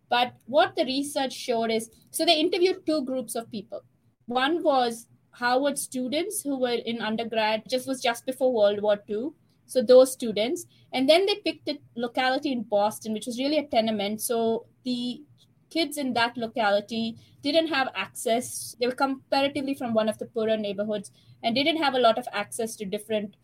But 0.10 0.34
what 0.48 0.76
the 0.76 0.86
research 0.86 1.34
showed 1.34 1.70
is 1.70 1.92
so 2.10 2.26
they 2.26 2.40
interviewed 2.40 2.86
two 2.86 3.06
groups 3.06 3.36
of 3.36 3.52
people. 3.52 3.84
One 4.26 4.64
was 4.64 5.08
Harvard 5.32 5.78
students 5.78 6.42
who 6.42 6.60
were 6.60 6.80
in 6.86 7.02
undergrad, 7.02 7.64
just 7.70 7.88
was 7.88 8.02
just 8.02 8.26
before 8.26 8.54
World 8.54 8.82
War 8.82 9.00
II. 9.10 9.30
So 9.66 9.82
those 9.84 10.12
students, 10.12 10.66
and 10.92 11.08
then 11.08 11.28
they 11.28 11.36
picked 11.36 11.70
a 11.70 11.78
locality 11.96 12.52
in 12.52 12.64
Boston, 12.64 13.14
which 13.14 13.28
was 13.28 13.38
really 13.38 13.60
a 13.60 13.68
tenement. 13.68 14.20
So 14.20 14.66
the 14.84 15.22
kids 15.70 15.98
in 15.98 16.14
that 16.14 16.36
locality 16.38 17.18
didn't 17.44 17.68
have 17.68 17.90
access. 17.96 18.76
They 18.80 18.88
were 18.88 18.96
comparatively 18.96 19.76
from 19.76 19.94
one 19.94 20.10
of 20.10 20.18
the 20.18 20.26
poorer 20.26 20.58
neighborhoods 20.58 21.12
and 21.44 21.56
didn't 21.56 21.78
have 21.78 21.94
a 21.94 22.00
lot 22.00 22.18
of 22.18 22.28
access 22.34 22.76
to 22.78 22.86
different 22.86 23.36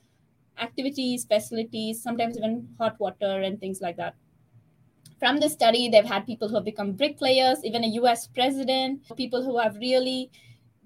activities, 0.60 1.26
facilities, 1.26 2.02
sometimes 2.02 2.38
even 2.38 2.69
hot 2.80 3.00
water 3.00 3.41
and 3.41 3.60
things 3.60 3.82
like 3.82 3.98
that. 3.98 4.15
From 5.19 5.39
the 5.39 5.50
study, 5.50 5.89
they've 5.89 6.04
had 6.04 6.26
people 6.26 6.50
who 6.50 6.56
have 6.56 6.65
become 6.65 6.93
bricklayers, 6.93 7.63
even 7.63 7.84
a 7.84 7.88
US 8.02 8.28
president, 8.28 9.02
people 9.15 9.43
who 9.43 9.58
have 9.58 9.76
really 9.76 10.32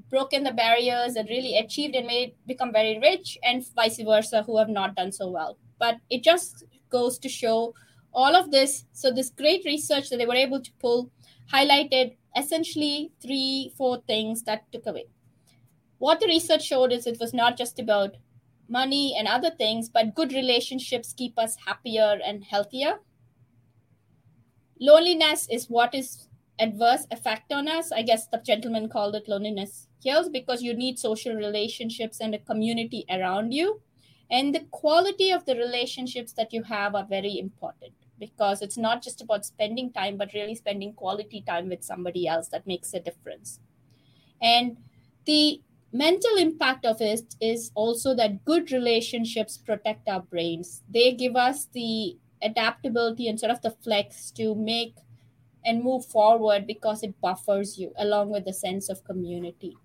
broken 0.10 0.44
the 0.44 0.52
barriers 0.52 1.16
and 1.16 1.30
really 1.30 1.58
achieved 1.58 1.96
and 1.96 2.08
made 2.08 2.34
become 2.48 2.72
very 2.72 3.00
rich 3.00 3.38
and 3.44 3.66
vice 3.76 4.02
versa 4.02 4.44
who 4.44 4.58
have 4.58 4.70
not 4.70 4.96
done 4.96 5.12
so 5.12 5.30
well. 5.30 5.58
But 5.80 5.98
it 6.10 6.24
just 6.24 6.64
goes 6.90 7.18
to 7.20 7.30
show 7.30 7.74
all 8.14 8.36
of 8.36 8.52
this. 8.52 8.86
So 8.92 9.12
this 9.12 9.30
great 9.30 9.64
research 9.66 10.10
that 10.10 10.18
they 10.18 10.26
were 10.26 10.36
able 10.36 10.62
to 10.62 10.72
pull 10.80 11.12
highlighted 11.52 12.18
essentially 12.38 13.12
three 13.22 13.74
four 13.78 14.02
things 14.08 14.44
that 14.44 14.72
took 14.72 14.86
away. 14.86 15.06
What 15.98 16.20
the 16.20 16.28
research 16.28 16.64
showed 16.64 16.92
is 16.92 17.06
it 17.06 17.20
was 17.20 17.34
not 17.34 17.58
just 17.58 17.80
about 17.80 18.16
money 18.68 19.16
and 19.18 19.28
other 19.28 19.50
things 19.50 19.90
but 19.90 20.14
good 20.14 20.32
relationships 20.32 21.14
keep 21.14 21.38
us 21.38 21.58
happier 21.66 22.20
and 22.24 22.44
healthier. 22.44 23.00
Loneliness 24.80 25.48
is 25.52 25.70
what 25.70 25.94
is 25.94 26.29
adverse 26.60 27.06
effect 27.12 27.52
on 27.52 27.68
us 27.68 27.92
i 27.92 28.02
guess 28.02 28.28
the 28.28 28.42
gentleman 28.46 28.90
called 28.90 29.16
it 29.16 29.28
loneliness 29.28 29.90
Here's 30.02 30.30
because 30.30 30.62
you 30.62 30.74
need 30.74 30.98
social 30.98 31.36
relationships 31.36 32.20
and 32.22 32.34
a 32.34 32.40
community 32.40 33.06
around 33.10 33.52
you. 33.52 33.82
And 34.32 34.56
the 34.56 34.66
quality 34.72 35.32
of 35.32 35.46
the 35.46 35.56
relationships 35.56 36.34
that 36.34 36.54
you 36.54 36.64
have 36.64 36.96
are 36.96 37.06
very 37.06 37.38
important 37.38 37.94
because 38.18 38.62
it's 38.62 38.78
not 38.78 39.02
just 39.02 39.22
about 39.22 39.46
spending 39.46 39.92
time, 39.92 40.18
but 40.18 40.34
really 40.34 40.56
spending 40.56 40.94
quality 40.94 41.44
time 41.46 41.70
with 41.70 41.84
somebody 41.84 42.28
else 42.28 42.48
that 42.50 42.68
makes 42.68 42.94
a 42.94 43.00
difference. 43.00 43.60
And 44.42 44.78
the 45.26 45.62
mental 45.92 46.38
impact 46.38 46.86
of 46.86 47.02
it 47.02 47.36
is 47.42 47.72
also 47.76 48.14
that 48.16 48.46
good 48.46 48.72
relationships 48.72 49.58
protect 49.58 50.08
our 50.08 50.22
brains. 50.22 50.84
They 50.90 51.14
give 51.14 51.36
us 51.36 51.68
the 51.74 52.18
adaptability 52.42 53.28
and 53.28 53.40
sort 53.40 53.52
of 53.52 53.62
the 53.62 53.72
flex 53.72 54.32
to 54.32 54.54
make 54.56 54.96
and 55.66 55.84
move 55.84 56.06
forward 56.06 56.66
because 56.66 57.04
it 57.04 57.20
buffers 57.22 57.78
you 57.78 57.92
along 57.98 58.30
with 58.30 58.46
the 58.46 58.54
sense 58.54 58.90
of 58.90 59.04
community. 59.04 59.78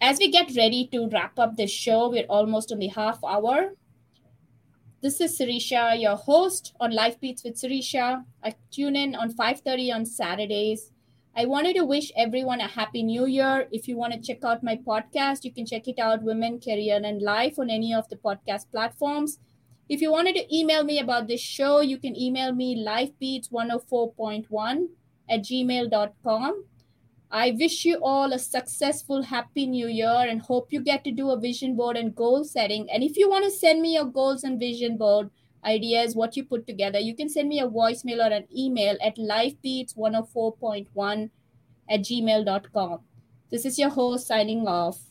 As 0.00 0.18
we 0.18 0.30
get 0.30 0.56
ready 0.56 0.88
to 0.92 1.08
wrap 1.08 1.38
up 1.38 1.56
this 1.56 1.70
show, 1.70 2.08
we're 2.08 2.24
almost 2.24 2.72
on 2.72 2.78
the 2.78 2.88
half 2.88 3.22
hour. 3.22 3.74
This 5.02 5.20
is 5.20 5.38
Sirisha, 5.38 6.00
your 6.00 6.16
host 6.16 6.74
on 6.80 6.90
Life 6.92 7.20
Beats 7.20 7.44
with 7.44 7.54
Sirisha. 7.54 8.24
I 8.42 8.54
tune 8.70 8.96
in 8.96 9.14
on 9.14 9.30
5:30 9.30 9.90
on 9.90 10.06
Saturdays. 10.06 10.92
I 11.36 11.46
wanted 11.46 11.76
to 11.76 11.84
wish 11.84 12.12
everyone 12.16 12.60
a 12.60 12.66
happy 12.66 13.02
new 13.02 13.26
year. 13.26 13.68
If 13.72 13.88
you 13.88 13.96
want 13.96 14.12
to 14.12 14.20
check 14.20 14.44
out 14.44 14.62
my 14.62 14.76
podcast, 14.76 15.44
you 15.44 15.52
can 15.52 15.64
check 15.64 15.86
it 15.86 15.98
out 15.98 16.22
Women, 16.22 16.60
Career, 16.60 17.00
and 17.02 17.22
Life 17.22 17.58
on 17.58 17.70
any 17.70 17.94
of 17.94 18.08
the 18.08 18.16
podcast 18.16 18.70
platforms. 18.70 19.38
If 19.90 20.00
you 20.00 20.10
wanted 20.12 20.36
to 20.36 20.56
email 20.56 20.84
me 20.84 21.00
about 21.00 21.26
this 21.26 21.40
show, 21.40 21.80
you 21.80 21.98
can 21.98 22.16
email 22.16 22.52
me 22.52 22.86
lifebeats104.1 22.86 24.86
at 25.28 25.40
gmail.com. 25.40 26.64
I 27.32 27.56
wish 27.58 27.84
you 27.84 27.98
all 28.00 28.32
a 28.32 28.38
successful, 28.38 29.24
happy 29.24 29.66
new 29.66 29.88
year 29.88 30.26
and 30.28 30.42
hope 30.42 30.72
you 30.72 30.80
get 30.80 31.02
to 31.02 31.10
do 31.10 31.30
a 31.30 31.40
vision 31.40 31.74
board 31.74 31.96
and 31.96 32.14
goal 32.14 32.44
setting. 32.44 32.88
And 32.88 33.02
if 33.02 33.16
you 33.16 33.28
want 33.28 33.46
to 33.46 33.50
send 33.50 33.82
me 33.82 33.94
your 33.94 34.04
goals 34.04 34.44
and 34.44 34.60
vision 34.60 34.96
board 34.96 35.30
ideas, 35.64 36.14
what 36.14 36.36
you 36.36 36.44
put 36.44 36.68
together, 36.68 37.00
you 37.00 37.16
can 37.16 37.28
send 37.28 37.48
me 37.48 37.58
a 37.58 37.66
voicemail 37.66 38.24
or 38.24 38.32
an 38.32 38.46
email 38.56 38.96
at 39.04 39.16
lifebeats104.1 39.16 41.30
at 41.90 42.00
gmail.com. 42.00 43.00
This 43.50 43.64
is 43.64 43.76
your 43.76 43.90
host 43.90 44.28
signing 44.28 44.68
off. 44.68 45.09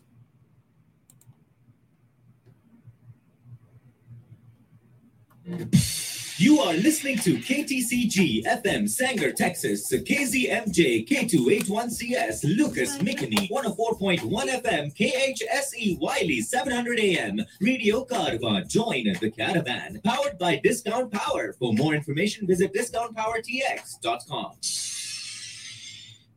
You 6.40 6.60
are 6.62 6.74
listening 6.74 7.18
to 7.20 7.36
KTCG 7.36 8.46
FM 8.46 8.88
Sanger, 8.88 9.34
Texas, 9.34 9.92
KZMJ 9.92 11.06
K281CS, 11.06 12.56
Lucas 12.58 12.98
McKinney, 13.00 13.50
104.1 13.50 14.22
FM, 14.62 14.96
KHSE 14.96 16.00
Wylie, 16.00 16.40
700 16.40 17.00
AM, 17.00 17.42
Radio 17.60 18.06
Caravan. 18.06 18.70
Join 18.70 19.14
the 19.20 19.30
caravan. 19.32 20.00
Powered 20.06 20.38
by 20.40 20.62
Discount 20.64 21.12
Power. 21.12 21.52
For 21.60 21.74
more 21.74 21.94
information, 21.94 22.48
visit 22.48 22.74
discountpowertx.com. 22.74 24.52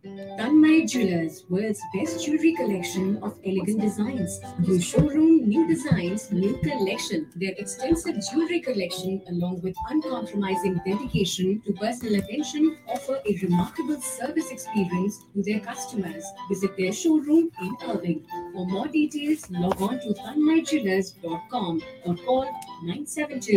Tanmay 0.04 0.90
Jewelers, 0.90 1.44
world's 1.48 1.80
best 1.94 2.24
jewelry 2.24 2.54
collection 2.54 3.18
of 3.22 3.38
elegant 3.46 3.80
designs. 3.80 4.40
New 4.58 4.80
showroom, 4.80 5.48
new 5.48 5.64
designs, 5.68 6.32
new 6.32 6.56
collection. 6.58 7.30
Their 7.36 7.52
extensive 7.56 8.16
jewelry 8.28 8.60
collection, 8.60 9.22
along 9.28 9.60
with 9.62 9.76
uncompromising 9.88 10.80
dedication 10.84 11.62
to 11.64 11.72
personal 11.74 12.16
attention, 12.16 12.78
offer 12.88 13.20
a 13.24 13.38
remarkable 13.42 14.00
service 14.00 14.50
experience 14.50 15.20
to 15.34 15.42
their 15.44 15.60
customers. 15.60 16.24
Visit 16.48 16.76
their 16.76 16.92
showroom 16.92 17.52
in 17.60 17.76
Irving. 17.86 18.26
For 18.54 18.66
more 18.66 18.88
details, 18.88 19.48
log 19.50 19.80
on 19.80 20.00
to 20.00 20.14
tanmayjewelers.com 20.14 21.80
or 22.06 22.16
call 22.16 22.42
972 22.82 23.50